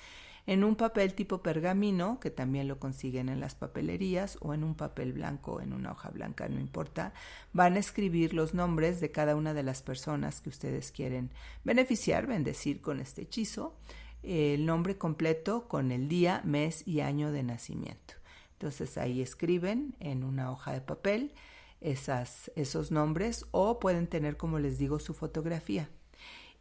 en 0.46 0.64
un 0.64 0.74
papel 0.76 1.14
tipo 1.14 1.42
pergamino, 1.42 2.18
que 2.18 2.30
también 2.30 2.66
lo 2.66 2.78
consiguen 2.78 3.28
en 3.28 3.40
las 3.40 3.54
papelerías, 3.54 4.38
o 4.40 4.54
en 4.54 4.64
un 4.64 4.74
papel 4.74 5.12
blanco, 5.12 5.60
en 5.60 5.72
una 5.72 5.92
hoja 5.92 6.10
blanca, 6.10 6.48
no 6.48 6.60
importa, 6.60 7.12
van 7.52 7.74
a 7.74 7.78
escribir 7.78 8.34
los 8.34 8.52
nombres 8.52 9.00
de 9.00 9.12
cada 9.12 9.36
una 9.36 9.54
de 9.54 9.62
las 9.62 9.82
personas 9.82 10.40
que 10.40 10.48
ustedes 10.48 10.90
quieren 10.90 11.30
beneficiar, 11.64 12.26
bendecir 12.26 12.80
con 12.80 13.00
este 13.00 13.22
hechizo, 13.22 13.76
el 14.22 14.66
nombre 14.66 14.98
completo 14.98 15.68
con 15.68 15.92
el 15.92 16.08
día, 16.08 16.42
mes 16.44 16.86
y 16.86 17.00
año 17.00 17.32
de 17.32 17.42
nacimiento. 17.42 18.14
Entonces 18.54 18.96
ahí 18.98 19.20
escriben 19.20 19.96
en 19.98 20.22
una 20.22 20.50
hoja 20.50 20.72
de 20.72 20.80
papel 20.80 21.34
esas, 21.80 22.50
esos 22.54 22.92
nombres 22.92 23.46
o 23.50 23.80
pueden 23.80 24.06
tener, 24.06 24.36
como 24.36 24.58
les 24.58 24.78
digo, 24.78 24.98
su 25.00 25.14
fotografía. 25.14 25.88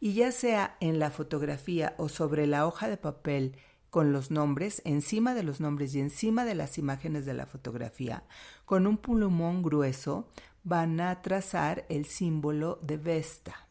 Y 0.00 0.14
ya 0.14 0.32
sea 0.32 0.76
en 0.80 0.98
la 0.98 1.12
fotografía 1.12 1.94
o 1.98 2.08
sobre 2.08 2.48
la 2.48 2.66
hoja 2.66 2.88
de 2.88 2.96
papel 2.96 3.56
con 3.92 4.10
los 4.10 4.30
nombres, 4.30 4.80
encima 4.86 5.34
de 5.34 5.42
los 5.42 5.60
nombres 5.60 5.94
y 5.94 6.00
encima 6.00 6.46
de 6.46 6.54
las 6.54 6.78
imágenes 6.78 7.26
de 7.26 7.34
la 7.34 7.44
fotografía, 7.44 8.24
con 8.64 8.86
un 8.86 8.96
plumón 8.96 9.62
grueso, 9.62 10.30
van 10.64 10.98
a 10.98 11.20
trazar 11.20 11.84
el 11.90 12.06
símbolo 12.06 12.78
de 12.80 12.96
Vesta. 12.96 13.68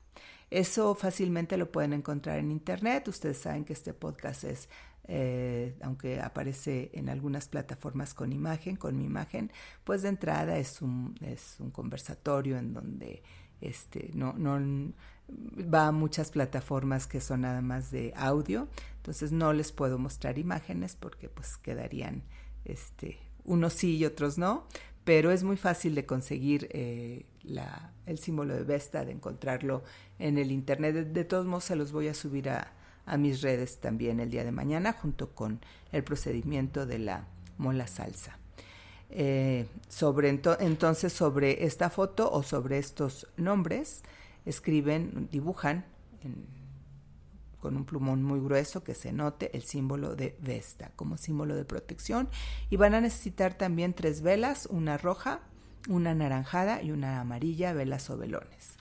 Eso 0.52 0.94
fácilmente 0.94 1.58
lo 1.58 1.72
pueden 1.72 1.94
encontrar 1.94 2.38
en 2.38 2.52
internet. 2.52 3.08
Ustedes 3.08 3.40
saben 3.40 3.66
que 3.66 3.74
este 3.74 3.96
podcast 3.96 4.44
es, 4.44 4.70
eh, 5.06 5.76
aunque 5.82 6.22
aparece 6.22 6.92
en 6.94 7.10
algunas 7.10 7.48
plataformas 7.48 8.14
con 8.14 8.32
imagen, 8.32 8.76
con 8.76 9.00
mi 9.00 9.06
imagen, 9.06 9.52
pues 9.84 10.04
de 10.04 10.10
entrada 10.10 10.60
es 10.60 10.84
un, 10.84 11.16
es 11.22 11.56
un 11.58 11.72
conversatorio 11.72 12.60
en 12.60 12.76
donde 12.76 13.24
este, 13.60 14.12
no, 14.14 14.34
no 14.34 14.94
va 15.74 15.88
a 15.88 15.92
muchas 15.92 16.32
plataformas 16.32 17.08
que 17.08 17.22
son 17.22 17.42
nada 17.42 17.62
más 17.62 17.92
de 17.92 18.14
audio. 18.16 18.68
Entonces 19.02 19.32
no 19.32 19.52
les 19.52 19.72
puedo 19.72 19.98
mostrar 19.98 20.38
imágenes 20.38 20.96
porque 20.96 21.28
pues 21.28 21.58
quedarían 21.58 22.22
este, 22.66 23.18
unos 23.44 23.74
sí 23.74 23.98
y 23.98 24.06
otros 24.06 24.38
no, 24.38 24.68
pero 25.04 25.32
es 25.32 25.42
muy 25.44 25.58
fácil 25.58 25.96
de 25.96 26.06
conseguir 26.06 26.70
eh, 26.72 27.26
el 28.06 28.20
símbolo 28.20 28.54
de 28.54 28.62
Vesta, 28.62 29.04
de 29.04 29.12
encontrarlo 29.12 29.84
en 30.20 30.38
el 30.38 30.52
internet. 30.52 30.94
De, 31.08 31.26
todos 31.26 31.48
modos 31.48 31.64
se 31.64 31.76
los 31.76 31.92
voy 31.92 32.10
a 32.10 32.14
subir 32.14 32.50
a, 32.50 32.72
mis 33.18 33.42
redes 33.42 33.80
también 33.80 34.20
el 34.20 34.30
día 34.30 34.44
de 34.44 34.52
mañana 34.52 34.94
junto 34.94 35.32
con 35.32 35.60
el 35.92 36.04
procedimiento 36.04 36.86
de 36.86 37.00
la 37.00 37.26
mola 37.58 37.88
salsa. 37.88 38.38
Eh, 39.10 39.66
sobre 39.90 40.30
entonces 40.30 41.12
sobre 41.12 41.66
esta 41.66 41.90
foto 41.90 42.32
o 42.32 42.44
sobre 42.44 42.78
estos 42.78 43.28
nombres 43.36 44.04
escriben, 44.46 45.28
dibujan 45.32 45.86
con 47.62 47.78
un 47.78 47.86
plumón 47.86 48.24
muy 48.24 48.42
grueso 48.42 48.84
que 48.84 48.96
se 48.96 49.14
note 49.14 49.56
el 49.56 49.62
símbolo 49.64 50.16
de 50.16 50.36
Vesta 50.42 50.92
como 50.98 51.18
símbolo 51.18 51.56
de 51.56 51.64
protección. 51.64 52.28
Y 52.70 52.76
van 52.76 52.94
a 52.94 53.02
necesitar 53.02 53.54
también 53.54 53.94
tres 53.94 54.22
velas, 54.22 54.66
una 54.66 54.98
roja, 54.98 55.40
una 55.88 56.14
naranjada 56.14 56.82
y 56.82 56.92
una 56.92 57.22
amarilla, 57.22 57.72
velas 57.72 58.10
o 58.10 58.18
velones. 58.18 58.76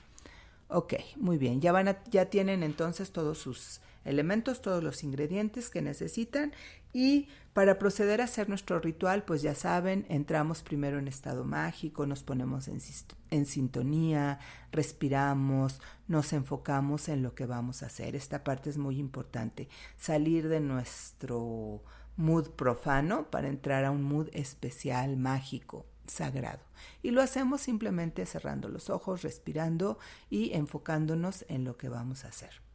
Ok, 0.68 0.94
muy 1.16 1.36
bien, 1.36 1.60
ya, 1.60 1.72
van 1.72 1.96
ya 2.10 2.26
tienen 2.26 2.62
entonces 2.62 3.12
todos 3.12 3.38
sus 3.38 3.80
elementos, 4.04 4.62
todos 4.62 4.82
los 4.82 5.02
ingredientes 5.02 5.68
que 5.68 5.82
necesitan 5.82 6.52
y 6.92 7.28
para 7.52 7.78
proceder 7.78 8.20
a 8.20 8.24
hacer 8.24 8.48
nuestro 8.48 8.78
ritual, 8.78 9.24
pues 9.24 9.42
ya 9.42 9.54
saben, 9.54 10.06
entramos 10.08 10.62
primero 10.62 10.98
en 10.98 11.08
estado 11.08 11.44
mágico, 11.44 12.06
nos 12.06 12.22
ponemos 12.22 12.68
en, 12.68 13.46
sintonía, 13.46 14.38
respiramos, 14.70 15.80
nos 16.06 16.32
enfocamos 16.32 17.08
en 17.08 17.22
lo 17.22 17.34
que 17.34 17.46
vamos 17.46 17.82
a 17.82 17.86
hacer. 17.86 18.14
Esta 18.14 18.44
parte 18.44 18.70
es 18.70 18.78
muy 18.78 18.98
importante, 18.98 19.68
salir 19.96 20.48
de 20.48 20.60
nuestro 20.60 21.82
mood 22.16 22.50
profano 22.50 23.30
para 23.30 23.48
entrar 23.48 23.84
a 23.84 23.90
un 23.90 24.04
mood 24.04 24.28
especial, 24.32 25.16
mágico, 25.16 25.86
sagrado. 26.06 26.62
Y 27.02 27.10
lo 27.10 27.20
hacemos 27.20 27.60
simplemente 27.60 28.26
cerrando 28.26 28.68
los 28.68 28.90
ojos, 28.90 29.22
respirando 29.22 29.98
y 30.28 30.52
enfocándonos 30.52 31.44
en 31.48 31.64
lo 31.64 31.76
que 31.76 31.88
vamos 31.88 32.24
a 32.24 32.28
hacer. 32.28 32.69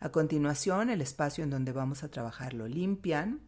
A 0.00 0.10
continuación, 0.10 0.90
el 0.90 1.00
espacio 1.00 1.42
en 1.42 1.50
donde 1.50 1.72
vamos 1.72 2.04
a 2.04 2.10
trabajar 2.10 2.54
lo 2.54 2.68
limpian. 2.68 3.40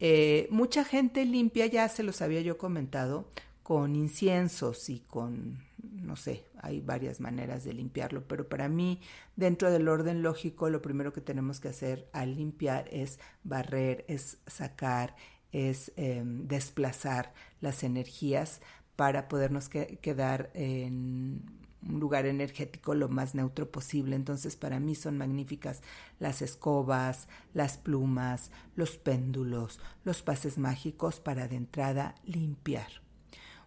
Eh, 0.00 0.46
mucha 0.50 0.84
gente 0.84 1.24
limpia, 1.24 1.66
ya 1.66 1.88
se 1.88 2.02
los 2.02 2.22
había 2.22 2.40
yo 2.40 2.58
comentado, 2.58 3.30
con 3.62 3.96
inciensos 3.96 4.88
y 4.88 5.00
con, 5.00 5.58
no 5.82 6.16
sé, 6.16 6.44
hay 6.60 6.80
varias 6.80 7.20
maneras 7.20 7.64
de 7.64 7.74
limpiarlo, 7.74 8.26
pero 8.26 8.48
para 8.48 8.68
mí, 8.68 9.00
dentro 9.36 9.70
del 9.70 9.88
orden 9.88 10.22
lógico, 10.22 10.70
lo 10.70 10.80
primero 10.80 11.12
que 11.12 11.20
tenemos 11.20 11.60
que 11.60 11.68
hacer 11.68 12.08
al 12.12 12.34
limpiar 12.34 12.88
es 12.90 13.18
barrer, 13.44 14.06
es 14.08 14.38
sacar, 14.46 15.16
es 15.52 15.92
em, 15.96 16.46
desplazar 16.46 17.34
las 17.60 17.82
energías 17.82 18.60
para 18.96 19.28
podernos 19.28 19.68
quedar 19.68 20.50
en 20.54 21.57
un 21.86 22.00
lugar 22.00 22.26
energético 22.26 22.94
lo 22.94 23.08
más 23.08 23.34
neutro 23.34 23.70
posible. 23.70 24.16
Entonces 24.16 24.56
para 24.56 24.80
mí 24.80 24.94
son 24.94 25.18
magníficas 25.18 25.82
las 26.18 26.42
escobas, 26.42 27.28
las 27.54 27.78
plumas, 27.78 28.50
los 28.76 28.96
péndulos, 28.96 29.80
los 30.04 30.22
pases 30.22 30.58
mágicos 30.58 31.20
para 31.20 31.48
de 31.48 31.56
entrada 31.56 32.14
limpiar. 32.24 32.88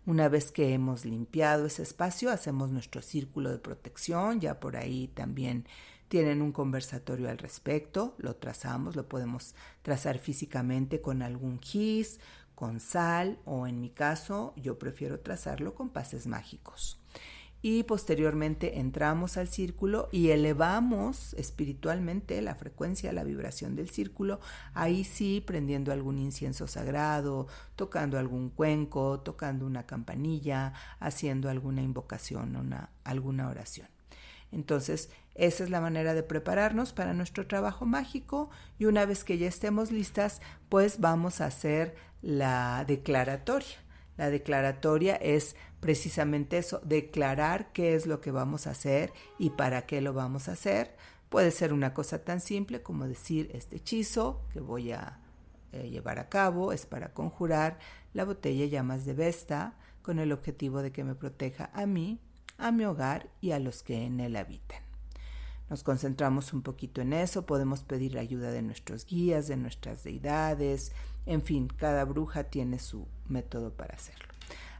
Una 0.05 0.29
vez 0.29 0.51
que 0.51 0.73
hemos 0.73 1.05
limpiado 1.05 1.67
ese 1.67 1.83
espacio, 1.83 2.31
hacemos 2.31 2.71
nuestro 2.71 3.03
círculo 3.03 3.51
de 3.51 3.59
protección, 3.59 4.39
ya 4.39 4.59
por 4.59 4.75
ahí 4.75 5.09
también 5.09 5.67
tienen 6.07 6.41
un 6.41 6.51
conversatorio 6.51 7.29
al 7.29 7.37
respecto, 7.37 8.15
lo 8.17 8.35
trazamos, 8.35 8.95
lo 8.95 9.07
podemos 9.07 9.55
trazar 9.83 10.17
físicamente 10.17 11.01
con 11.01 11.21
algún 11.21 11.59
gis, 11.59 12.19
con 12.55 12.79
sal 12.79 13.39
o 13.45 13.67
en 13.67 13.79
mi 13.79 13.91
caso 13.91 14.53
yo 14.57 14.77
prefiero 14.77 15.19
trazarlo 15.19 15.73
con 15.75 15.89
pases 15.89 16.27
mágicos 16.27 17.00
y 17.61 17.83
posteriormente 17.83 18.79
entramos 18.79 19.37
al 19.37 19.47
círculo 19.47 20.09
y 20.11 20.29
elevamos 20.29 21.33
espiritualmente 21.35 22.41
la 22.41 22.55
frecuencia, 22.55 23.13
la 23.13 23.23
vibración 23.23 23.75
del 23.75 23.89
círculo, 23.89 24.39
ahí 24.73 25.03
sí 25.03 25.43
prendiendo 25.45 25.91
algún 25.91 26.17
incienso 26.17 26.67
sagrado, 26.67 27.47
tocando 27.75 28.17
algún 28.17 28.49
cuenco, 28.49 29.19
tocando 29.19 29.65
una 29.65 29.85
campanilla, 29.85 30.73
haciendo 30.99 31.49
alguna 31.49 31.81
invocación, 31.81 32.55
una, 32.55 32.89
alguna 33.03 33.47
oración. 33.47 33.87
Entonces, 34.51 35.09
esa 35.35 35.63
es 35.63 35.69
la 35.69 35.79
manera 35.79 36.13
de 36.13 36.23
prepararnos 36.23 36.91
para 36.91 37.13
nuestro 37.13 37.47
trabajo 37.47 37.85
mágico 37.85 38.49
y 38.79 38.85
una 38.85 39.05
vez 39.05 39.23
que 39.23 39.37
ya 39.37 39.47
estemos 39.47 39.91
listas, 39.91 40.41
pues 40.67 40.99
vamos 40.99 41.41
a 41.41 41.45
hacer 41.45 41.95
la 42.21 42.83
declaratoria. 42.85 43.77
La 44.17 44.29
declaratoria 44.29 45.15
es 45.15 45.55
precisamente 45.79 46.57
eso, 46.57 46.79
declarar 46.83 47.71
qué 47.71 47.95
es 47.95 48.05
lo 48.05 48.21
que 48.21 48.31
vamos 48.31 48.67
a 48.67 48.71
hacer 48.71 49.11
y 49.39 49.51
para 49.51 49.85
qué 49.85 50.01
lo 50.01 50.13
vamos 50.13 50.47
a 50.47 50.53
hacer. 50.53 50.95
Puede 51.29 51.51
ser 51.51 51.73
una 51.73 51.93
cosa 51.93 52.23
tan 52.23 52.41
simple 52.41 52.81
como 52.81 53.07
decir 53.07 53.49
este 53.53 53.77
hechizo 53.77 54.41
que 54.51 54.59
voy 54.59 54.91
a 54.91 55.19
eh, 55.71 55.89
llevar 55.89 56.19
a 56.19 56.27
cabo 56.27 56.73
es 56.73 56.85
para 56.85 57.13
conjurar 57.13 57.79
la 58.13 58.25
botella 58.25 58.65
llamas 58.65 59.05
de 59.05 59.13
Vesta 59.13 59.77
con 60.01 60.19
el 60.19 60.33
objetivo 60.33 60.81
de 60.81 60.91
que 60.91 61.05
me 61.05 61.15
proteja 61.15 61.71
a 61.73 61.85
mí, 61.85 62.19
a 62.57 62.71
mi 62.71 62.83
hogar 62.83 63.29
y 63.39 63.51
a 63.51 63.59
los 63.59 63.81
que 63.81 64.05
en 64.05 64.19
él 64.19 64.35
habitan. 64.35 64.81
Nos 65.69 65.83
concentramos 65.83 66.51
un 66.51 66.63
poquito 66.63 66.99
en 66.99 67.13
eso, 67.13 67.45
podemos 67.45 67.83
pedir 67.83 68.13
la 68.13 68.19
ayuda 68.19 68.51
de 68.51 68.61
nuestros 68.61 69.05
guías, 69.05 69.47
de 69.47 69.55
nuestras 69.55 70.03
deidades, 70.03 70.91
en 71.25 71.41
fin, 71.41 71.69
cada 71.69 72.03
bruja 72.03 72.43
tiene 72.45 72.77
su 72.77 73.07
método 73.31 73.71
para 73.73 73.95
hacerlo. 73.95 74.27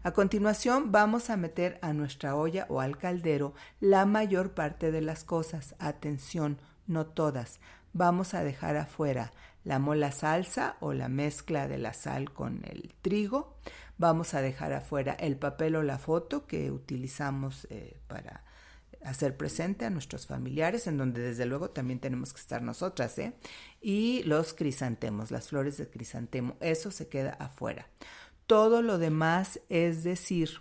A 0.04 0.12
continuación 0.12 0.92
vamos 0.92 1.30
a 1.30 1.38
meter 1.38 1.78
a 1.82 1.94
nuestra 1.94 2.36
olla 2.36 2.66
o 2.70 2.82
al 2.82 2.98
caldero 2.98 3.54
la 3.80 4.06
mayor 4.06 4.54
parte 4.54 4.92
de 4.92 5.02
las 5.02 5.24
cosas. 5.24 5.76
Atención, 5.78 6.58
no 6.88 7.06
todas. 7.06 7.60
Vamos 7.94 8.34
a 8.34 8.44
dejar 8.44 8.78
afuera 8.78 9.32
la 9.64 9.78
mola 9.78 10.12
salsa 10.12 10.76
o 10.80 10.94
la 10.94 11.08
mezcla 11.08 11.68
de 11.68 11.78
la 11.78 11.94
sal 11.94 12.34
con 12.34 12.64
el 12.66 12.94
trigo. 13.02 13.56
Vamos 13.98 14.34
a 14.34 14.42
dejar 14.42 14.74
afuera 14.74 15.14
el 15.14 15.38
papel 15.38 15.76
o 15.76 15.84
la 15.84 16.00
foto 16.00 16.48
que 16.48 16.72
utilizamos 16.72 17.68
eh, 17.70 18.00
para 18.08 18.44
hacer 19.04 19.38
presente 19.38 19.86
a 19.86 19.90
nuestros 19.90 20.28
familiares, 20.28 20.88
en 20.88 20.98
donde 20.98 21.22
desde 21.22 21.46
luego 21.46 21.70
también 21.70 22.00
tenemos 22.00 22.34
que 22.34 22.40
estar 22.40 22.62
nosotras, 22.62 23.18
¿eh? 23.20 23.34
Y 23.82 24.24
los 24.24 24.54
crisantemos, 24.54 25.32
las 25.32 25.50
flores 25.50 25.78
de 25.78 25.88
crisantemo, 25.88 26.56
eso 26.60 26.92
se 26.92 27.08
queda 27.08 27.32
afuera. 27.34 27.88
Todo 28.52 28.82
lo 28.82 28.98
demás, 28.98 29.62
es 29.70 30.04
decir, 30.04 30.60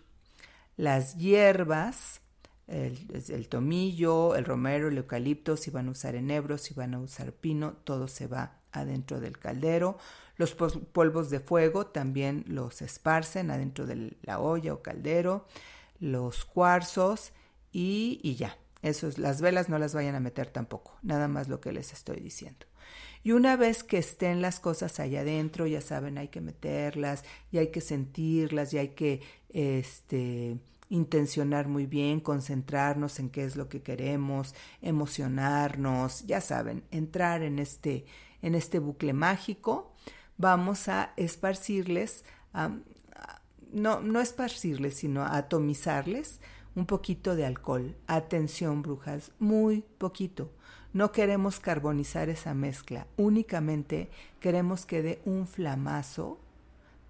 las 0.77 1.17
hierbas, 1.17 2.21
el, 2.69 3.49
tomillo, 3.49 4.37
el 4.37 4.45
romero, 4.45 4.87
el 4.87 4.99
eucalipto, 4.99 5.57
si 5.57 5.73
van 5.73 5.89
a 5.89 5.91
usar 5.91 6.15
enebro, 6.15 6.57
si 6.57 6.73
van 6.73 6.95
a 6.95 7.01
usar 7.01 7.33
pino, 7.33 7.73
todo 7.83 8.07
se 8.07 8.29
va 8.29 8.61
adentro 8.71 9.19
del 9.19 9.41
caldero. 9.41 9.99
Los 10.37 10.55
polvos 10.55 11.31
de 11.31 11.41
fuego 11.41 11.85
también 11.89 12.45
los 12.47 12.81
esparcen 12.81 13.51
adentro 13.51 13.87
de 13.87 14.17
la 14.23 14.39
olla 14.39 14.73
o 14.73 14.83
caldero. 14.83 15.49
Los 15.99 16.45
cuarzos 16.45 17.33
y, 17.73 18.21
y 18.23 18.37
ya. 18.37 18.57
Eso 18.83 19.09
es, 19.09 19.19
las 19.19 19.41
velas 19.41 19.69
no 19.69 19.81
las 19.81 19.95
vayan 19.95 20.15
a 20.15 20.21
meter 20.21 20.49
tampoco, 20.49 20.97
nada 21.03 21.27
más 21.27 21.49
lo 21.49 21.61
que 21.61 21.73
les 21.73 21.93
estoy 21.93 22.21
diciendo. 22.21 22.70
Y 23.23 23.33
una 23.33 23.57
vez 23.57 23.85
que 23.85 23.99
estén 23.99 24.41
las 24.41 24.61
cosas 24.61 24.99
allá 24.99 25.21
adentro, 25.21 25.67
ya 25.67 25.81
saben, 25.81 26.17
hay 26.17 26.29
que 26.29 26.41
meterlas 26.41 27.25
y 27.53 27.59
hay 27.59 27.69
que 27.69 27.83
sentirlas 27.83 28.73
y 28.73 28.79
hay 28.79 28.89
que 28.89 29.21
este, 29.51 30.57
intencionar 30.89 31.69
muy 31.69 31.85
bien, 31.85 32.21
concentrarnos 32.21 33.19
en 33.21 33.29
qué 33.29 33.45
es 33.45 33.57
lo 33.57 33.69
que 33.69 33.83
queremos, 33.83 34.55
emocionarnos, 34.81 36.27
ya 36.27 36.41
saben, 36.41 36.83
entrar 36.91 37.43
en 37.43 37.59
este, 37.59 38.07
en 38.41 38.55
este 38.55 38.79
bucle 38.79 39.13
mágico. 39.13 39.93
Vamos 40.39 40.89
a 40.89 41.13
esparcirles, 41.19 42.25
no, 43.71 44.01
no 44.01 44.21
esparcirles, 44.21 44.95
sino 44.95 45.23
a 45.23 45.37
atomizarles 45.37 46.41
un 46.75 46.87
poquito 46.87 47.37
de 47.37 47.45
alcohol. 47.45 47.97
Atención, 48.07 48.81
brujas, 48.81 49.33
muy 49.39 49.85
poquito 49.99 50.53
no 50.93 51.13
queremos 51.13 51.61
carbonizar 51.61 52.29
esa 52.29 52.55
mezcla, 52.55 53.07
únicamente 53.17 54.11
queremos 54.41 54.87
que 54.87 55.03
dé 55.03 55.23
un 55.25 55.47
flamazo 55.47 56.39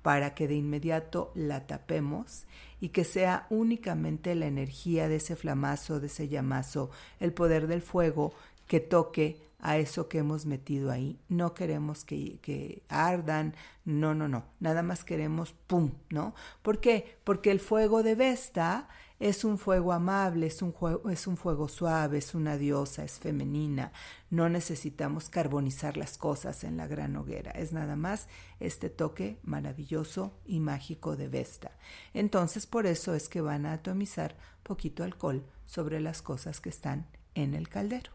para 0.03 0.35
que 0.35 0.49
de 0.49 0.55
inmediato 0.55 1.31
la 1.35 1.67
tapemos 1.67 2.47
y 2.81 2.91
que 2.91 3.05
sea 3.05 3.47
únicamente 3.51 4.35
la 4.35 4.47
energía 4.47 5.09
de 5.09 5.17
ese 5.17 5.37
flamazo, 5.37 6.01
de 6.01 6.07
ese 6.07 6.29
llamazo, 6.29 6.91
el 7.19 7.33
poder 7.33 7.67
del 7.67 7.83
fuego 7.83 8.33
que 8.67 8.81
toque 8.81 9.51
a 9.59 9.77
eso 9.77 10.09
que 10.09 10.19
hemos 10.19 10.47
metido 10.47 10.91
ahí. 10.91 11.19
No 11.29 11.53
queremos 11.55 12.05
que, 12.05 12.39
que, 12.41 12.83
ardan, 12.89 13.55
no, 13.85 14.15
no, 14.15 14.29
no, 14.29 14.45
nada 14.59 14.83
más 14.83 15.05
queremos 15.05 15.53
pum, 15.67 15.91
¿no? 16.09 16.35
¿Por 16.63 16.81
qué? 16.81 17.19
Porque 17.25 17.51
el 17.51 17.61
fuego 17.61 18.03
de 18.03 18.15
Vesta 18.15 18.89
Es 19.21 19.45
un 19.45 19.59
fuego 19.59 19.93
amable, 19.93 20.47
es 20.47 20.63
un, 20.63 20.73
fuego 20.73 21.69
suave, 21.69 22.17
es 22.17 22.35
una 22.35 22.57
diosa, 22.57 23.05
es 23.05 23.19
femenina. 23.19 23.93
No 24.31 24.49
necesitamos 24.49 25.29
carbonizar 25.29 25.99
las 25.99 26.17
cosas 26.17 26.65
en 26.65 26.79
la 26.79 26.87
gran 26.87 27.15
hoguera. 27.17 27.51
Es 27.51 27.75
nada 27.75 27.97
más 27.97 28.29
este 28.61 28.89
toque 28.89 29.39
maravilloso 29.43 30.33
y 30.47 30.59
mágico 30.61 31.17
de 31.17 31.29
Vesta. 31.29 31.73
Entonces, 32.15 32.67
por 32.67 32.87
eso 32.87 33.15
es 33.15 33.29
que 33.29 33.43
van 33.43 33.67
a 33.67 33.75
atomizar 33.75 34.39
poquito 34.63 35.05
alcohol 35.05 35.45
sobre 35.67 36.01
las 36.01 36.23
cosas 36.23 36.63
que 36.63 36.71
están 36.71 37.07
en 37.35 37.53
el 37.53 37.69
caldero. 37.69 38.13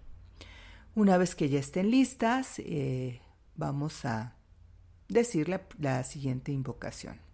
Una 0.95 1.19
vez 1.19 1.35
que 1.35 1.49
ya 1.49 1.59
estén 1.59 1.91
listas, 1.91 2.57
eh, 2.57 3.21
vamos 3.55 4.05
a 4.05 4.33
decir 5.07 5.61
la 5.77 6.03
siguiente 6.03 6.51
invocación. 6.51 7.24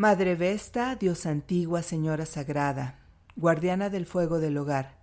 Madre 0.00 0.36
Vesta, 0.36 0.94
Dios 0.94 1.26
antigua, 1.26 1.82
Señora 1.82 2.24
Sagrada, 2.24 3.00
guardiana 3.34 3.90
del 3.90 4.06
fuego 4.06 4.38
del 4.38 4.56
hogar, 4.56 4.96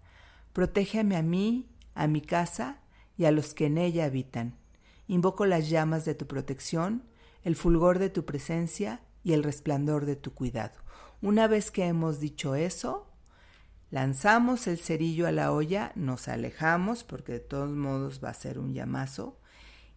protégeme 0.53 1.17
a 1.17 1.21
mí, 1.21 1.67
a 1.95 2.07
mi 2.07 2.21
casa 2.21 2.79
y 3.17 3.25
a 3.25 3.31
los 3.31 3.53
que 3.53 3.65
en 3.65 3.77
ella 3.77 4.05
habitan. 4.05 4.55
Invoco 5.09 5.45
las 5.45 5.69
llamas 5.69 6.05
de 6.05 6.15
tu 6.15 6.27
protección, 6.27 7.03
el 7.43 7.57
fulgor 7.57 7.99
de 7.99 8.09
tu 8.09 8.23
presencia 8.23 9.01
y 9.21 9.33
el 9.33 9.43
resplandor 9.43 10.05
de 10.05 10.15
tu 10.15 10.33
cuidado. 10.33 10.79
Una 11.21 11.49
vez 11.49 11.71
que 11.71 11.83
hemos 11.83 12.21
dicho 12.21 12.55
eso, 12.55 13.11
Lanzamos 13.91 14.67
el 14.67 14.77
cerillo 14.77 15.27
a 15.27 15.31
la 15.31 15.51
olla, 15.51 15.91
nos 15.95 16.27
alejamos 16.27 17.03
porque 17.03 17.33
de 17.33 17.39
todos 17.39 17.69
modos 17.69 18.19
va 18.21 18.29
a 18.29 18.33
ser 18.33 18.59
un 18.59 18.73
llamazo. 18.73 19.37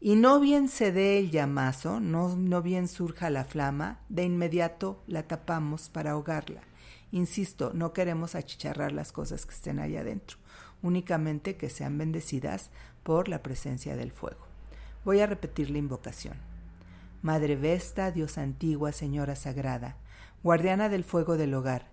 Y 0.00 0.14
no 0.14 0.38
bien 0.38 0.68
se 0.68 0.92
dé 0.92 1.18
el 1.18 1.30
llamazo, 1.30 2.00
no, 2.00 2.36
no 2.36 2.62
bien 2.62 2.86
surja 2.86 3.30
la 3.30 3.44
flama, 3.44 4.00
de 4.08 4.24
inmediato 4.24 5.02
la 5.06 5.24
tapamos 5.24 5.88
para 5.88 6.12
ahogarla. 6.12 6.62
Insisto, 7.10 7.72
no 7.74 7.92
queremos 7.92 8.34
achicharrar 8.34 8.92
las 8.92 9.12
cosas 9.12 9.44
que 9.44 9.54
estén 9.54 9.78
ahí 9.80 9.96
adentro, 9.96 10.38
únicamente 10.82 11.56
que 11.56 11.68
sean 11.68 11.98
bendecidas 11.98 12.70
por 13.02 13.28
la 13.28 13.42
presencia 13.42 13.96
del 13.96 14.12
fuego. 14.12 14.46
Voy 15.04 15.20
a 15.20 15.26
repetir 15.26 15.70
la 15.70 15.78
invocación. 15.78 16.36
Madre 17.22 17.56
Vesta, 17.56 18.12
Dios 18.12 18.38
antigua, 18.38 18.92
Señora 18.92 19.34
Sagrada, 19.34 19.96
guardiana 20.44 20.88
del 20.88 21.02
fuego 21.02 21.36
del 21.36 21.54
hogar, 21.54 21.90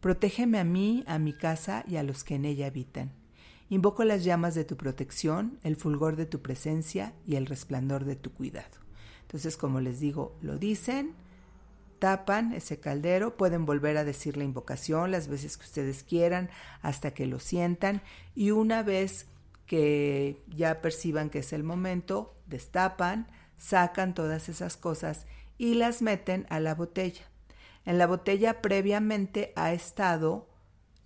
Protégeme 0.00 0.60
a 0.60 0.64
mí, 0.64 1.02
a 1.08 1.18
mi 1.18 1.32
casa 1.32 1.82
y 1.88 1.96
a 1.96 2.04
los 2.04 2.22
que 2.22 2.36
en 2.36 2.44
ella 2.44 2.68
habitan. 2.68 3.10
Invoco 3.70 4.04
las 4.04 4.24
llamas 4.24 4.54
de 4.54 4.64
tu 4.64 4.76
protección, 4.76 5.58
el 5.62 5.76
fulgor 5.76 6.16
de 6.16 6.26
tu 6.26 6.40
presencia 6.40 7.12
y 7.26 7.36
el 7.36 7.46
resplandor 7.46 8.04
de 8.04 8.16
tu 8.16 8.32
cuidado. 8.32 8.78
Entonces, 9.22 9.58
como 9.58 9.80
les 9.80 10.00
digo, 10.00 10.34
lo 10.40 10.58
dicen, 10.58 11.14
tapan 11.98 12.52
ese 12.52 12.80
caldero, 12.80 13.36
pueden 13.36 13.66
volver 13.66 13.98
a 13.98 14.04
decir 14.04 14.36
la 14.36 14.44
invocación 14.44 15.10
las 15.10 15.28
veces 15.28 15.58
que 15.58 15.64
ustedes 15.64 16.02
quieran 16.02 16.48
hasta 16.80 17.12
que 17.12 17.26
lo 17.26 17.38
sientan 17.38 18.02
y 18.34 18.52
una 18.52 18.82
vez 18.82 19.26
que 19.66 20.42
ya 20.48 20.80
perciban 20.80 21.28
que 21.28 21.40
es 21.40 21.52
el 21.52 21.62
momento, 21.62 22.34
destapan, 22.46 23.28
sacan 23.58 24.14
todas 24.14 24.48
esas 24.48 24.78
cosas 24.78 25.26
y 25.58 25.74
las 25.74 26.00
meten 26.00 26.46
a 26.48 26.58
la 26.58 26.74
botella. 26.74 27.24
En 27.84 27.98
la 27.98 28.06
botella 28.06 28.62
previamente 28.62 29.52
ha 29.56 29.72
estado 29.72 30.47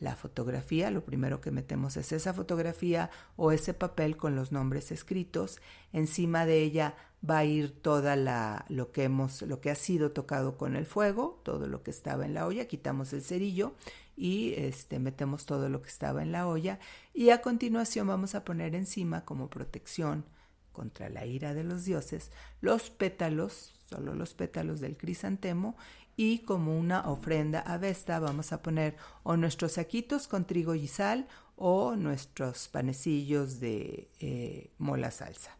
la 0.02 0.16
fotografía, 0.16 0.90
lo 0.90 1.04
primero 1.04 1.40
que 1.40 1.52
metemos 1.52 1.96
es 1.96 2.10
esa 2.10 2.34
fotografía 2.34 3.08
o 3.36 3.52
ese 3.52 3.72
papel 3.72 4.16
con 4.16 4.34
los 4.34 4.50
nombres 4.50 4.90
escritos. 4.90 5.60
Encima 5.92 6.44
de 6.44 6.60
ella 6.60 6.96
va 7.28 7.38
a 7.38 7.44
ir 7.44 7.70
toda 7.70 8.16
la 8.16 8.66
lo 8.68 8.90
que 8.90 9.04
hemos 9.04 9.42
lo 9.42 9.60
que 9.60 9.70
ha 9.70 9.76
sido 9.76 10.10
tocado 10.10 10.58
con 10.58 10.74
el 10.74 10.86
fuego, 10.86 11.40
todo 11.44 11.68
lo 11.68 11.84
que 11.84 11.92
estaba 11.92 12.24
en 12.24 12.34
la 12.34 12.46
olla, 12.46 12.66
quitamos 12.66 13.12
el 13.12 13.22
cerillo 13.22 13.74
y 14.16 14.54
este 14.56 14.98
metemos 14.98 15.46
todo 15.46 15.68
lo 15.68 15.82
que 15.82 15.88
estaba 15.88 16.22
en 16.22 16.32
la 16.32 16.48
olla 16.48 16.80
y 17.14 17.30
a 17.30 17.40
continuación 17.40 18.08
vamos 18.08 18.34
a 18.34 18.44
poner 18.44 18.74
encima 18.74 19.24
como 19.24 19.48
protección 19.48 20.24
contra 20.72 21.10
la 21.10 21.26
ira 21.26 21.54
de 21.54 21.62
los 21.62 21.84
dioses 21.84 22.32
los 22.60 22.90
pétalos, 22.90 23.72
solo 23.88 24.16
los 24.16 24.34
pétalos 24.34 24.80
del 24.80 24.96
crisantemo 24.96 25.76
y 26.16 26.40
como 26.40 26.78
una 26.78 27.08
ofrenda 27.10 27.60
a 27.60 27.78
Vesta 27.78 28.18
vamos 28.20 28.52
a 28.52 28.62
poner 28.62 28.96
o 29.22 29.36
nuestros 29.36 29.72
saquitos 29.72 30.28
con 30.28 30.46
trigo 30.46 30.74
y 30.74 30.88
sal 30.88 31.26
o 31.56 31.96
nuestros 31.96 32.68
panecillos 32.68 33.60
de 33.60 34.10
eh, 34.20 34.70
mola 34.78 35.10
salsa. 35.10 35.56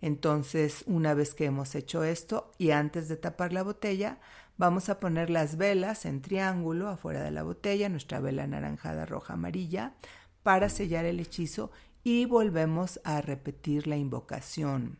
Entonces, 0.00 0.82
una 0.86 1.14
vez 1.14 1.34
que 1.34 1.44
hemos 1.44 1.74
hecho 1.74 2.02
esto 2.02 2.52
y 2.58 2.70
antes 2.70 3.08
de 3.08 3.16
tapar 3.16 3.52
la 3.52 3.62
botella, 3.62 4.18
vamos 4.56 4.88
a 4.88 4.98
poner 4.98 5.30
las 5.30 5.56
velas 5.56 6.06
en 6.06 6.22
triángulo 6.22 6.88
afuera 6.88 7.22
de 7.22 7.30
la 7.30 7.44
botella, 7.44 7.88
nuestra 7.88 8.20
vela 8.20 8.44
anaranjada, 8.44 9.06
roja, 9.06 9.34
amarilla, 9.34 9.94
para 10.42 10.68
sellar 10.68 11.04
el 11.04 11.20
hechizo 11.20 11.70
y 12.04 12.24
volvemos 12.24 13.00
a 13.04 13.20
repetir 13.20 13.86
la 13.86 13.96
invocación. 13.96 14.98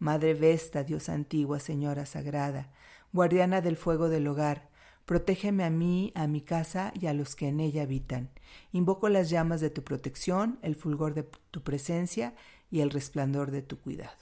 Madre 0.00 0.34
Vesta, 0.34 0.82
Dios 0.82 1.08
antigua, 1.08 1.60
Señora 1.60 2.04
Sagrada, 2.04 2.72
guardiana 3.14 3.62
del 3.62 3.76
fuego 3.76 4.10
del 4.10 4.26
hogar, 4.26 4.68
protégeme 5.06 5.64
a 5.64 5.70
mí, 5.70 6.12
a 6.16 6.26
mi 6.26 6.40
casa 6.42 6.92
y 7.00 7.06
a 7.06 7.14
los 7.14 7.36
que 7.36 7.48
en 7.48 7.60
ella 7.60 7.84
habitan. 7.84 8.28
Invoco 8.72 9.08
las 9.08 9.30
llamas 9.30 9.60
de 9.60 9.70
tu 9.70 9.84
protección, 9.84 10.58
el 10.62 10.74
fulgor 10.74 11.14
de 11.14 11.22
tu 11.50 11.62
presencia 11.62 12.34
y 12.70 12.80
el 12.80 12.90
resplandor 12.90 13.52
de 13.52 13.62
tu 13.62 13.78
cuidado. 13.78 14.18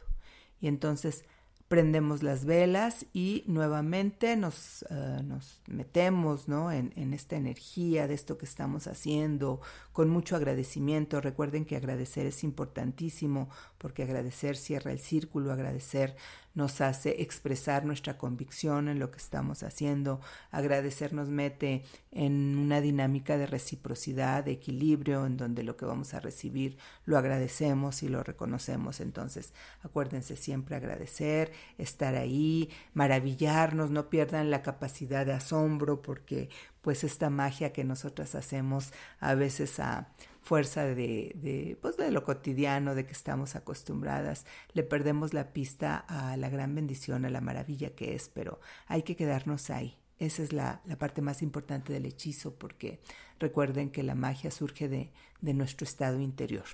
Y 0.61 0.69
entonces 0.69 1.25
prendemos 1.73 2.23
las 2.23 2.45
velas 2.45 3.07
y 3.15 3.45
nuevamente 3.47 4.37
nos, 4.37 4.85
eh, 4.91 5.23
metemos 5.69 6.47
¿no? 6.47 6.71
en, 6.71 7.15
esta 7.15 7.37
energía 7.37 8.07
de 8.07 8.13
esto 8.13 8.37
que 8.37 8.45
estamos 8.45 8.87
haciendo 8.89 9.63
con 9.95 10.11
mucho 10.11 10.37
agradecimiento. 10.37 11.23
Recuerden 11.23 11.65
que 11.65 11.77
agradecer 11.77 12.27
es 12.27 12.45
importantísimo 12.45 13.49
porque 13.79 14.03
agradecer 14.03 14.59
cierra 14.59 14.93
el 14.93 14.99
círculo, 14.99 15.51
agradecer 15.51 16.15
nos 16.55 16.81
hace 16.81 17.23
expresar 17.23 17.85
nuestra 17.85 18.19
convicción 18.19 18.89
en 18.89 18.99
lo 18.99 19.11
que 19.11 19.19
estamos 19.19 19.63
haciendo. 19.63 20.21
Agradecer 20.51 21.13
nos 21.13 21.29
mete 21.29 21.85
en 22.11 22.57
una 22.59 22.81
dinámica 22.81 23.37
de 23.37 23.47
reciprocidad, 23.47 24.45
de 24.45 24.53
equilibrio, 24.53 25.27
en 25.27 25.37
donde 25.37 25.63
lo 25.63 25.77
que 25.77 25.87
vamos 25.87 26.15
a 26.15 26.21
recibir 26.21 26.77
lo 27.05 27.19
agradecemos 27.19 28.03
y 28.03 28.09
lo 28.09 28.23
reconocemos. 28.23 29.01
Entonces, 29.01 29.53
acuérdense 29.83 30.37
siempre 30.37 30.77
agradecer, 30.77 31.53
estar 31.79 32.15
ahí, 32.15 32.71
maravillarnos, 32.95 33.91
no 33.91 34.11
pierdan 34.11 34.51
la 34.51 34.63
capacidad 34.63 35.27
de 35.27 35.33
asombro 35.33 36.03
porque 36.03 36.49
pues 36.83 37.05
esta 37.05 37.31
magia 37.31 37.73
que 37.73 37.85
nosotras 37.85 38.35
hacemos 38.35 38.93
a 39.21 39.35
veces 39.35 39.79
a 39.79 40.09
fuerza 40.43 40.85
de, 40.85 41.33
de, 41.37 41.79
pues 41.81 41.97
de 41.97 42.11
lo 42.11 42.25
cotidiano, 42.25 42.95
de 42.95 43.07
que 43.07 43.13
estamos 43.13 43.55
acostumbradas, 43.57 44.45
le 44.73 44.83
perdemos 44.83 45.33
la 45.33 45.53
pista 45.53 45.97
a 45.97 46.37
la 46.37 46.51
gran 46.51 46.75
bendición, 46.75 47.25
a 47.25 47.31
la 47.31 47.41
maravilla 47.41 47.95
que 47.95 48.15
es, 48.15 48.29
pero 48.29 48.61
hay 48.87 49.03
que 49.05 49.17
quedarnos 49.17 49.71
ahí. 49.71 49.99
Esa 50.19 50.43
es 50.43 50.53
la, 50.53 50.83
la 50.85 50.99
parte 50.99 51.23
más 51.23 51.43
importante 51.43 51.93
del 51.93 52.07
hechizo, 52.07 52.55
porque 52.55 53.01
recuerden 53.39 53.91
que 53.91 54.03
la 54.03 54.15
magia 54.15 54.51
surge 54.51 54.89
de, 54.89 55.13
de 55.41 55.55
nuestro 55.55 55.85
estado 55.85 56.21
interior. 56.21 56.65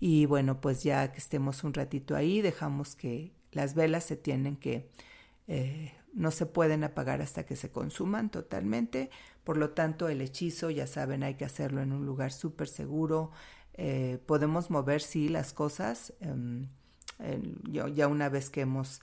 Y 0.00 0.26
bueno, 0.26 0.60
pues 0.60 0.82
ya 0.82 1.12
que 1.12 1.18
estemos 1.18 1.62
un 1.62 1.74
ratito 1.74 2.16
ahí, 2.16 2.40
dejamos 2.40 2.96
que 2.96 3.32
las 3.52 3.74
velas 3.74 4.04
se 4.04 4.16
tienen 4.16 4.56
que 4.56 4.88
eh, 5.52 5.92
no 6.12 6.30
se 6.30 6.46
pueden 6.46 6.84
apagar 6.84 7.20
hasta 7.20 7.44
que 7.44 7.56
se 7.56 7.72
consuman 7.72 8.30
totalmente. 8.30 9.10
Por 9.42 9.56
lo 9.56 9.70
tanto, 9.70 10.08
el 10.08 10.20
hechizo, 10.20 10.70
ya 10.70 10.86
saben, 10.86 11.24
hay 11.24 11.34
que 11.34 11.44
hacerlo 11.44 11.82
en 11.82 11.92
un 11.92 12.06
lugar 12.06 12.30
súper 12.30 12.68
seguro. 12.68 13.32
Eh, 13.74 14.22
podemos 14.26 14.70
mover, 14.70 15.02
sí, 15.02 15.28
las 15.28 15.52
cosas. 15.52 16.12
Em, 16.20 16.68
ya 17.72 18.06
una 18.06 18.28
vez 18.28 18.48
que 18.48 18.60
hemos 18.60 19.02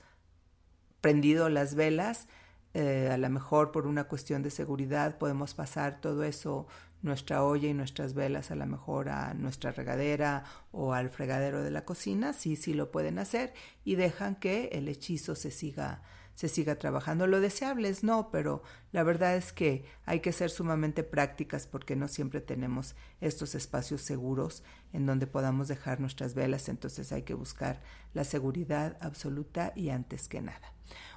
prendido 1.01 1.49
las 1.49 1.75
velas, 1.75 2.29
eh, 2.73 3.09
a 3.11 3.17
lo 3.17 3.29
mejor 3.29 3.73
por 3.73 3.85
una 3.85 4.05
cuestión 4.05 4.41
de 4.41 4.49
seguridad 4.49 5.17
podemos 5.17 5.53
pasar 5.53 5.99
todo 5.99 6.23
eso, 6.23 6.67
nuestra 7.01 7.43
olla 7.43 7.67
y 7.67 7.73
nuestras 7.73 8.13
velas 8.13 8.51
a 8.51 8.55
lo 8.55 8.65
mejor 8.65 9.09
a 9.09 9.33
nuestra 9.33 9.71
regadera 9.71 10.45
o 10.71 10.93
al 10.93 11.09
fregadero 11.09 11.61
de 11.61 11.71
la 11.71 11.85
cocina, 11.85 12.33
sí, 12.33 12.55
sí 12.55 12.73
lo 12.73 12.89
pueden 12.89 13.19
hacer 13.19 13.53
y 13.83 13.95
dejan 13.95 14.35
que 14.35 14.69
el 14.71 14.87
hechizo 14.87 15.35
se 15.35 15.51
siga 15.51 16.01
se 16.37 16.49
siga 16.49 16.75
trabajando. 16.75 17.25
Lo 17.25 17.41
deseable 17.41 17.89
es 17.89 18.03
no, 18.03 18.29
pero 18.29 18.61
la 18.91 19.01
verdad 19.01 19.35
es 19.35 19.51
que 19.51 19.85
hay 20.05 20.19
que 20.19 20.31
ser 20.31 20.51
sumamente 20.51 21.03
prácticas 21.03 21.65
porque 21.65 21.95
no 21.95 22.07
siempre 22.07 22.41
tenemos 22.41 22.95
estos 23.21 23.55
espacios 23.55 24.03
seguros 24.03 24.63
en 24.93 25.07
donde 25.07 25.25
podamos 25.25 25.67
dejar 25.67 25.99
nuestras 25.99 26.35
velas, 26.35 26.69
entonces 26.69 27.11
hay 27.11 27.23
que 27.23 27.33
buscar 27.33 27.81
la 28.13 28.23
seguridad 28.23 28.97
absoluta 29.01 29.73
y 29.75 29.89
antes 29.89 30.27
que 30.27 30.39
nada. 30.39 30.73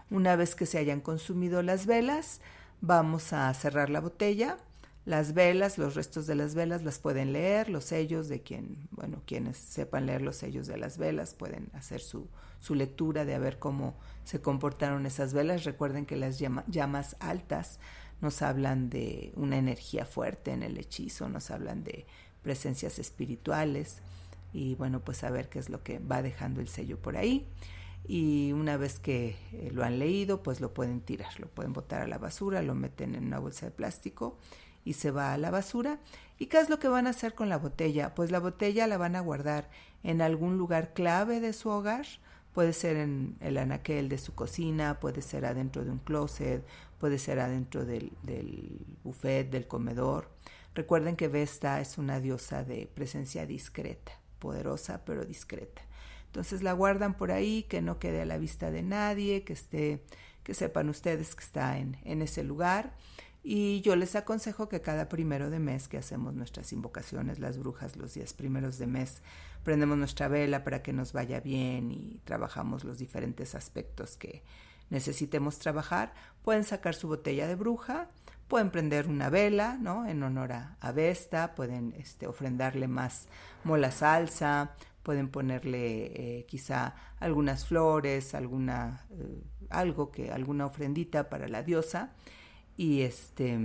Una 0.09 0.37
vez 0.37 0.55
que 0.55 0.65
se 0.65 0.79
hayan 0.79 1.03
consumido 1.03 1.63
las 1.63 1.85
velas, 1.85 2.41
vamos 2.81 3.35
a 3.35 3.53
cerrar 3.53 3.91
la 3.91 4.01
botella, 4.01 4.57
Las 5.07 5.33
velas, 5.33 5.79
los 5.79 5.95
restos 5.95 6.27
de 6.27 6.35
las 6.35 6.55
velas 6.55 6.83
las 6.83 6.99
pueden 6.99 7.33
leer, 7.33 7.71
los 7.71 7.85
sellos 7.85 8.29
de 8.29 8.43
quien, 8.43 8.77
bueno, 8.91 9.23
quienes 9.27 9.57
sepan 9.57 10.07
leer 10.07 10.21
los 10.21 10.37
sellos 10.37 10.67
de 10.67 10.77
las 10.77 10.99
velas 10.99 11.35
pueden 11.35 11.71
hacer 11.73 12.01
su, 12.01 12.29
su 12.61 12.75
lectura 12.75 13.25
de 13.25 13.35
a 13.35 13.39
ver 13.39 13.59
cómo 13.59 13.95
se 14.25 14.43
comportaron 14.43 15.07
esas 15.07 15.33
velas. 15.33 15.65
Recuerden 15.65 16.05
que 16.05 16.17
las 16.17 16.39
llamas 16.39 17.17
altas 17.19 17.81
nos 18.21 18.43
hablan 18.43 18.91
de 18.91 19.33
una 19.37 19.57
energía 19.57 20.05
fuerte 20.05 20.53
en 20.53 20.63
el 20.63 20.77
hechizo, 20.77 21.31
nos 21.31 21.51
hablan 21.51 21.83
de 21.83 22.07
presencias 22.43 22.99
espirituales 22.99 24.03
y 24.53 24.75
bueno, 24.75 25.01
pues 25.01 25.25
a 25.25 25.31
ver 25.31 25.49
qué 25.49 25.59
es 25.59 25.71
lo 25.71 25.83
que 25.83 25.99
va 25.99 26.23
dejando 26.23 26.61
el 26.61 26.69
sello 26.69 26.99
por 26.99 27.17
ahí. 27.17 27.47
Y 28.07 28.53
una 28.53 28.77
vez 28.77 28.99
que 28.99 29.37
eh, 29.53 29.71
lo 29.73 29.85
han 29.85 29.99
leído, 29.99 30.43
pues 30.43 30.61
lo 30.61 30.75
pueden 30.75 31.01
tirar, 31.01 31.39
lo 31.39 31.49
pueden 31.49 31.73
botar 31.73 32.03
a 32.03 32.07
la 32.07 32.19
basura, 32.19 32.63
lo 32.63 32.75
meten 32.75 33.15
en 33.15 33.27
una 33.27 33.39
bolsa 33.39 33.67
de 33.67 33.73
plástico 33.73 34.39
y 34.85 34.95
se 34.95 35.11
va 35.11 35.33
a 35.33 35.39
la 35.39 35.51
basura. 35.51 35.99
¿Y 36.39 36.47
qué 36.47 36.59
es 36.59 36.71
lo 36.71 36.79
que 36.79 36.89
van 36.89 37.07
a 37.07 37.11
hacer 37.11 37.35
con 37.35 37.49
la 37.49 37.59
botella? 37.59 38.15
Pues 38.15 38.31
la 38.31 38.39
botella 38.39 38.87
la 38.87 38.97
van 38.97 39.17
a 39.17 39.21
guardar 39.21 39.69
en 40.03 40.23
algún 40.23 40.57
lugar 40.57 40.93
clave 40.95 41.41
de 41.41 41.53
su 41.53 41.69
hogar. 41.69 42.07
Puede 42.55 42.73
ser 42.73 42.97
en 42.97 43.37
el 43.41 43.59
anaquel 43.59 44.09
de 44.09 44.19
su 44.19 44.35
cocina, 44.35 44.99
puede 45.01 45.23
ser 45.23 45.45
adentro 45.45 45.85
de 45.85 45.91
un 45.91 45.99
closet, 45.99 46.67
puede 46.99 47.19
ser 47.19 47.41
adentro 47.41 47.85
del, 47.85 48.13
del 48.23 48.85
buffet, 49.05 49.51
del 49.51 49.67
comedor. 49.67 50.31
Recuerden 50.75 51.17
que 51.17 51.29
Vesta 51.29 51.81
es 51.81 51.99
una 51.99 52.21
diosa 52.21 52.65
de 52.65 52.89
presencia 52.95 53.47
discreta, 53.47 54.13
poderosa 54.39 55.05
pero 55.05 55.25
discreta. 55.25 55.83
Entonces 56.27 56.63
la 56.63 56.73
guardan 56.73 57.15
por 57.15 57.33
ahí, 57.33 57.65
que 57.65 57.83
no 57.83 57.99
quede 57.99 58.23
a 58.23 58.27
la 58.27 58.39
vista 58.39 58.71
de 58.71 58.83
nadie, 58.83 59.43
que 59.43 59.53
esté, 59.53 60.05
que 60.45 60.55
sepan 60.55 60.89
ustedes 60.89 61.35
que 61.35 61.43
está 61.43 61.79
en, 61.79 61.99
en 62.05 62.23
ese 62.23 62.45
lugar. 62.45 62.95
Y 63.43 63.81
yo 63.81 63.97
les 63.97 64.17
aconsejo 64.17 64.69
que 64.69 64.83
cada 64.83 65.09
primero 65.09 65.49
de 65.49 65.59
mes 65.59 65.89
que 65.89 65.97
hacemos 65.97 66.35
nuestras 66.35 66.73
invocaciones, 66.73 67.39
las 67.39 67.59
brujas, 67.59 67.97
los 67.97 68.13
días 68.13 68.35
primeros 68.35 68.77
de 68.79 68.87
mes, 68.87 69.23
prendemos 69.65 69.97
nuestra 69.97 70.29
vela 70.29 70.63
para 70.63 70.83
que 70.83 70.93
nos 70.93 71.13
vaya 71.13 71.41
bien 71.41 71.91
y 71.91 72.21
trabajamos 72.25 72.85
los 72.85 72.99
diferentes 72.99 73.55
aspectos 73.55 74.19
que 74.19 74.43
necesitemos 74.91 75.59
trabajar. 75.59 76.13
Pueden 76.43 76.65
sacar 76.65 76.95
su 76.95 77.09
botella 77.09 77.49
de 77.49 77.55
bruja, 77.55 78.11
pueden 78.47 78.71
prender 78.71 79.09
una 79.09 79.31
vela, 79.31 79.79
¿no? 79.81 80.07
En 80.07 80.23
honor 80.23 80.53
a, 80.53 80.93
Vesta, 80.93 81.55
pueden 81.55 81.95
este, 81.97 82.27
ofrendarle 82.27 82.89
más 82.89 83.27
mola 83.65 83.91
salsa, 83.91 84.75
pueden 85.03 85.31
ponerle 85.31 86.39
eh, 86.41 86.47
quizá 86.47 86.95
algunas 87.21 87.65
flores, 87.65 88.35
alguna, 88.35 89.07
eh, 89.13 89.43
algo 89.71 90.11
que, 90.11 90.31
alguna 90.31 90.67
ofrendita 90.67 91.31
para 91.31 91.49
la 91.49 91.63
diosa 91.63 92.13
y 92.81 93.03
este 93.03 93.59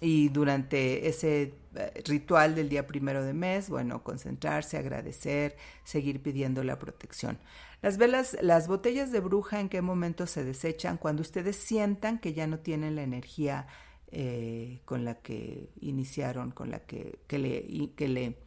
y 0.00 0.28
durante 0.28 1.08
ese 1.08 1.54
eh, 1.76 2.02
ritual 2.04 2.56
del 2.56 2.68
día 2.68 2.84
primero 2.84 3.22
de 3.24 3.32
mes, 3.32 3.70
bueno, 3.70 4.02
concentrarse, 4.02 4.76
agradecer, 4.76 5.56
seguir 5.84 6.20
pidiendo 6.20 6.64
la 6.64 6.80
protección. 6.80 7.38
Las 7.80 7.96
velas, 7.96 8.36
las 8.42 8.66
botellas 8.66 9.12
de 9.12 9.20
bruja, 9.20 9.60
¿en 9.60 9.68
qué 9.68 9.82
momento 9.82 10.26
se 10.26 10.44
desechan? 10.44 10.98
Cuando 10.98 11.22
ustedes 11.22 11.56
sientan 11.56 12.18
que 12.18 12.32
ya 12.32 12.48
no 12.48 12.58
tienen 12.58 12.96
la 12.96 13.02
energía 13.02 13.68
eh, 14.10 14.80
con 14.84 15.04
la 15.04 15.14
que 15.20 15.70
iniciaron, 15.80 16.50
con 16.50 16.70
la 16.70 16.80
que, 16.80 17.20
que, 17.28 17.38
le, 17.38 17.90
que 17.94 18.08
le, 18.08 18.38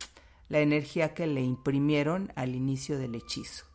la 0.49 0.59
energía 0.59 1.13
que 1.13 1.27
le 1.27 1.41
imprimieron 1.41 2.33
al 2.35 2.55
inicio 2.55 2.97
del 2.97 3.15
hechizo. 3.15 3.65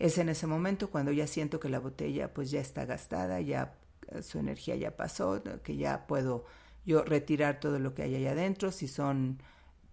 Es 0.00 0.18
en 0.18 0.28
ese 0.28 0.48
momento 0.48 0.90
cuando 0.90 1.12
ya 1.12 1.28
siento 1.28 1.60
que 1.60 1.68
la 1.68 1.78
botella 1.78 2.34
pues 2.34 2.50
ya 2.50 2.60
está 2.60 2.84
gastada, 2.84 3.40
ya 3.40 3.78
su 4.22 4.38
energía 4.38 4.76
ya 4.76 4.96
pasó, 4.96 5.42
que 5.62 5.76
ya 5.76 6.06
puedo 6.06 6.44
yo 6.84 7.04
retirar 7.04 7.60
todo 7.60 7.78
lo 7.78 7.94
que 7.94 8.02
hay 8.02 8.14
ahí 8.14 8.26
adentro. 8.26 8.72
Si 8.72 8.88
son 8.88 9.42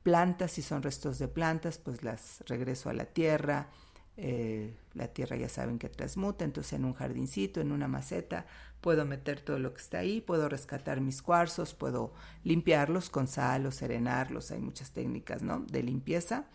plantas, 0.03 0.51
si 0.51 0.61
son 0.61 0.83
restos 0.83 1.19
de 1.19 1.27
plantas, 1.27 1.77
pues 1.77 2.03
las 2.03 2.43
regreso 2.47 2.89
a 2.89 2.93
la 2.93 3.05
tierra. 3.05 3.69
Eh, 4.17 4.77
la 4.93 5.09
tierra 5.09 5.35
ya 5.35 5.49
saben 5.49 5.77
que 5.77 5.89
transmuta, 5.89 6.45
entonces 6.45 6.71
en 6.73 6.85
un 6.85 6.93
jardincito, 6.93 7.59
en 7.59 7.73
una 7.73 7.89
maceta, 7.89 8.45
puedo 8.79 9.03
meter 9.03 9.41
todo 9.41 9.59
lo 9.59 9.73
que 9.73 9.81
está 9.81 9.97
ahí, 9.97 10.21
puedo 10.21 10.47
rescatar 10.47 11.01
mis 11.01 11.21
cuarzos, 11.21 11.73
puedo 11.73 12.13
limpiarlos 12.43 13.09
con 13.09 13.27
sal 13.27 13.65
o 13.65 13.71
serenarlos, 13.71 14.51
hay 14.51 14.61
muchas 14.61 14.91
técnicas, 14.91 15.41
¿no? 15.41 15.59
De 15.59 15.83
limpieza 15.83 16.45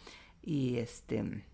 y 0.43 0.79
este 0.79 1.45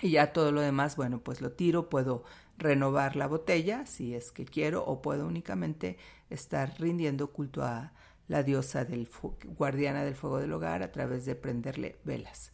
y 0.00 0.10
ya 0.10 0.32
todo 0.32 0.52
lo 0.52 0.60
demás, 0.60 0.96
bueno, 0.96 1.20
pues 1.20 1.40
lo 1.40 1.52
tiro, 1.52 1.88
puedo 1.88 2.24
renovar 2.56 3.16
la 3.16 3.26
botella 3.26 3.86
si 3.86 4.14
es 4.14 4.32
que 4.32 4.44
quiero 4.44 4.84
o 4.84 5.02
puedo 5.02 5.26
únicamente 5.26 5.96
estar 6.30 6.74
rindiendo 6.78 7.32
culto 7.32 7.62
a 7.62 7.92
la 8.26 8.42
diosa 8.42 8.84
del 8.84 9.08
guardiana 9.56 10.04
del 10.04 10.14
fuego 10.14 10.38
del 10.38 10.52
hogar 10.52 10.82
a 10.82 10.92
través 10.92 11.24
de 11.24 11.34
prenderle 11.34 11.96
velas. 12.04 12.52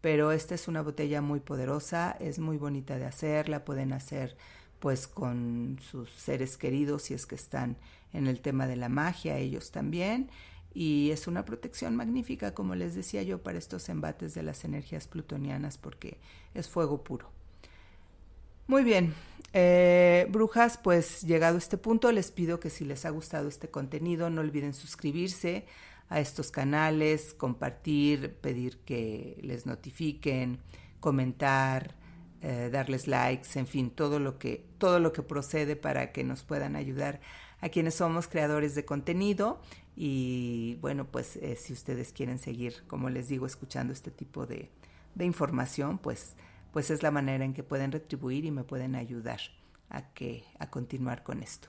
Pero 0.00 0.32
esta 0.32 0.54
es 0.54 0.68
una 0.68 0.82
botella 0.82 1.22
muy 1.22 1.40
poderosa, 1.40 2.16
es 2.20 2.38
muy 2.38 2.58
bonita 2.58 2.98
de 2.98 3.06
hacer, 3.06 3.48
la 3.48 3.64
pueden 3.64 3.92
hacer 3.92 4.36
pues 4.80 5.06
con 5.08 5.78
sus 5.80 6.10
seres 6.10 6.58
queridos 6.58 7.04
si 7.04 7.14
es 7.14 7.24
que 7.24 7.36
están 7.36 7.78
en 8.12 8.26
el 8.26 8.40
tema 8.42 8.66
de 8.66 8.76
la 8.76 8.90
magia, 8.90 9.38
ellos 9.38 9.70
también. 9.70 10.28
Y 10.74 11.10
es 11.12 11.28
una 11.28 11.44
protección 11.44 11.94
magnífica, 11.94 12.52
como 12.52 12.74
les 12.74 12.94
decía 12.94 13.22
yo, 13.22 13.42
para 13.42 13.58
estos 13.58 13.88
embates 13.88 14.34
de 14.34 14.42
las 14.42 14.64
energías 14.64 15.06
plutonianas 15.06 15.78
porque 15.78 16.18
es 16.52 16.68
fuego 16.68 17.04
puro. 17.04 17.30
Muy 18.66 18.82
bien, 18.82 19.14
eh, 19.52 20.26
brujas, 20.30 20.78
pues 20.78 21.22
llegado 21.22 21.56
a 21.56 21.58
este 21.58 21.76
punto, 21.78 22.10
les 22.10 22.32
pido 22.32 22.58
que 22.60 22.70
si 22.70 22.84
les 22.84 23.04
ha 23.04 23.10
gustado 23.10 23.46
este 23.46 23.68
contenido, 23.68 24.30
no 24.30 24.40
olviden 24.40 24.74
suscribirse 24.74 25.66
a 26.08 26.20
estos 26.20 26.50
canales, 26.50 27.34
compartir, 27.34 28.34
pedir 28.36 28.78
que 28.78 29.38
les 29.42 29.66
notifiquen, 29.66 30.60
comentar, 30.98 31.94
eh, 32.40 32.70
darles 32.72 33.06
likes, 33.06 33.58
en 33.58 33.66
fin, 33.66 33.90
todo 33.90 34.18
lo 34.18 34.38
que 34.38 34.66
todo 34.78 34.98
lo 34.98 35.12
que 35.12 35.22
procede 35.22 35.76
para 35.76 36.12
que 36.12 36.24
nos 36.24 36.42
puedan 36.42 36.74
ayudar 36.74 37.20
a 37.60 37.68
quienes 37.68 37.94
somos 37.94 38.28
creadores 38.28 38.74
de 38.74 38.84
contenido 38.84 39.60
y 39.96 40.76
bueno, 40.80 41.06
pues 41.06 41.36
eh, 41.36 41.56
si 41.56 41.72
ustedes 41.72 42.12
quieren 42.12 42.38
seguir, 42.38 42.84
como 42.86 43.10
les 43.10 43.28
digo, 43.28 43.46
escuchando 43.46 43.92
este 43.92 44.10
tipo 44.10 44.46
de, 44.46 44.70
de 45.14 45.24
información, 45.24 45.98
pues 45.98 46.36
pues 46.74 46.90
es 46.90 47.04
la 47.04 47.12
manera 47.12 47.44
en 47.44 47.54
que 47.54 47.62
pueden 47.62 47.92
retribuir 47.92 48.44
y 48.44 48.50
me 48.50 48.64
pueden 48.64 48.96
ayudar 48.96 49.38
a, 49.90 50.12
que, 50.12 50.42
a 50.58 50.70
continuar 50.70 51.22
con 51.22 51.40
esto. 51.40 51.68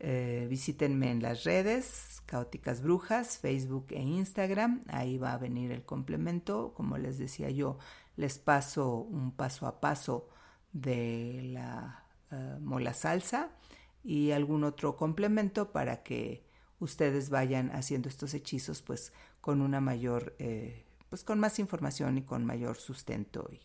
Eh, 0.00 0.46
visítenme 0.48 1.10
en 1.10 1.20
las 1.20 1.44
redes, 1.44 2.22
Caóticas 2.24 2.80
Brujas, 2.80 3.36
Facebook 3.36 3.88
e 3.90 4.00
Instagram. 4.00 4.84
Ahí 4.88 5.18
va 5.18 5.34
a 5.34 5.38
venir 5.38 5.70
el 5.70 5.84
complemento. 5.84 6.72
Como 6.74 6.96
les 6.96 7.18
decía 7.18 7.50
yo, 7.50 7.76
les 8.16 8.38
paso 8.38 9.00
un 9.00 9.32
paso 9.32 9.66
a 9.66 9.82
paso 9.82 10.30
de 10.72 11.50
la 11.52 12.06
eh, 12.30 12.56
mola 12.58 12.94
salsa 12.94 13.50
y 14.02 14.30
algún 14.30 14.64
otro 14.64 14.96
complemento 14.96 15.72
para 15.72 16.02
que 16.02 16.42
ustedes 16.82 17.30
vayan 17.30 17.70
haciendo 17.70 18.08
estos 18.08 18.34
hechizos 18.34 18.82
pues 18.82 19.12
con 19.40 19.60
una 19.60 19.80
mayor, 19.80 20.34
eh, 20.38 20.84
pues 21.08 21.22
con 21.22 21.38
más 21.38 21.58
información 21.58 22.18
y 22.18 22.22
con 22.22 22.44
mayor 22.44 22.76
sustento 22.76 23.48
y 23.52 23.60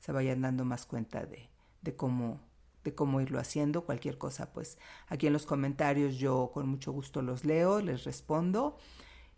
se 0.00 0.12
vayan 0.12 0.40
dando 0.40 0.64
más 0.64 0.86
cuenta 0.86 1.26
de, 1.26 1.50
de 1.82 1.94
cómo 1.94 2.40
de 2.84 2.94
cómo 2.94 3.20
irlo 3.20 3.40
haciendo, 3.40 3.84
cualquier 3.84 4.16
cosa, 4.16 4.52
pues 4.52 4.78
aquí 5.08 5.26
en 5.26 5.32
los 5.32 5.44
comentarios 5.44 6.18
yo 6.18 6.52
con 6.54 6.68
mucho 6.68 6.92
gusto 6.92 7.20
los 7.20 7.44
leo, 7.44 7.80
les 7.80 8.04
respondo. 8.04 8.78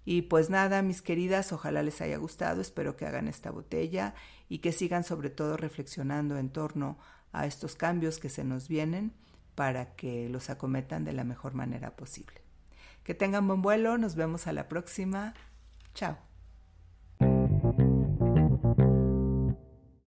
Y 0.04 0.22
pues 0.22 0.50
nada, 0.50 0.82
mis 0.82 1.00
queridas, 1.00 1.50
ojalá 1.54 1.82
les 1.82 2.02
haya 2.02 2.18
gustado, 2.18 2.60
espero 2.60 2.94
que 2.94 3.06
hagan 3.06 3.26
esta 3.26 3.50
botella 3.50 4.14
y 4.50 4.58
que 4.58 4.72
sigan 4.72 5.02
sobre 5.02 5.30
todo 5.30 5.56
reflexionando 5.56 6.36
en 6.36 6.50
torno 6.50 6.98
a 7.32 7.46
estos 7.46 7.74
cambios 7.74 8.18
que 8.18 8.28
se 8.28 8.44
nos 8.44 8.68
vienen 8.68 9.14
para 9.54 9.96
que 9.96 10.28
los 10.28 10.50
acometan 10.50 11.04
de 11.04 11.14
la 11.14 11.24
mejor 11.24 11.54
manera 11.54 11.96
posible. 11.96 12.47
Que 13.08 13.14
tengan 13.14 13.48
buen 13.48 13.62
vuelo, 13.62 13.96
nos 13.96 14.16
vemos 14.16 14.46
a 14.48 14.52
la 14.52 14.68
próxima. 14.68 15.32
Chao. 15.94 16.27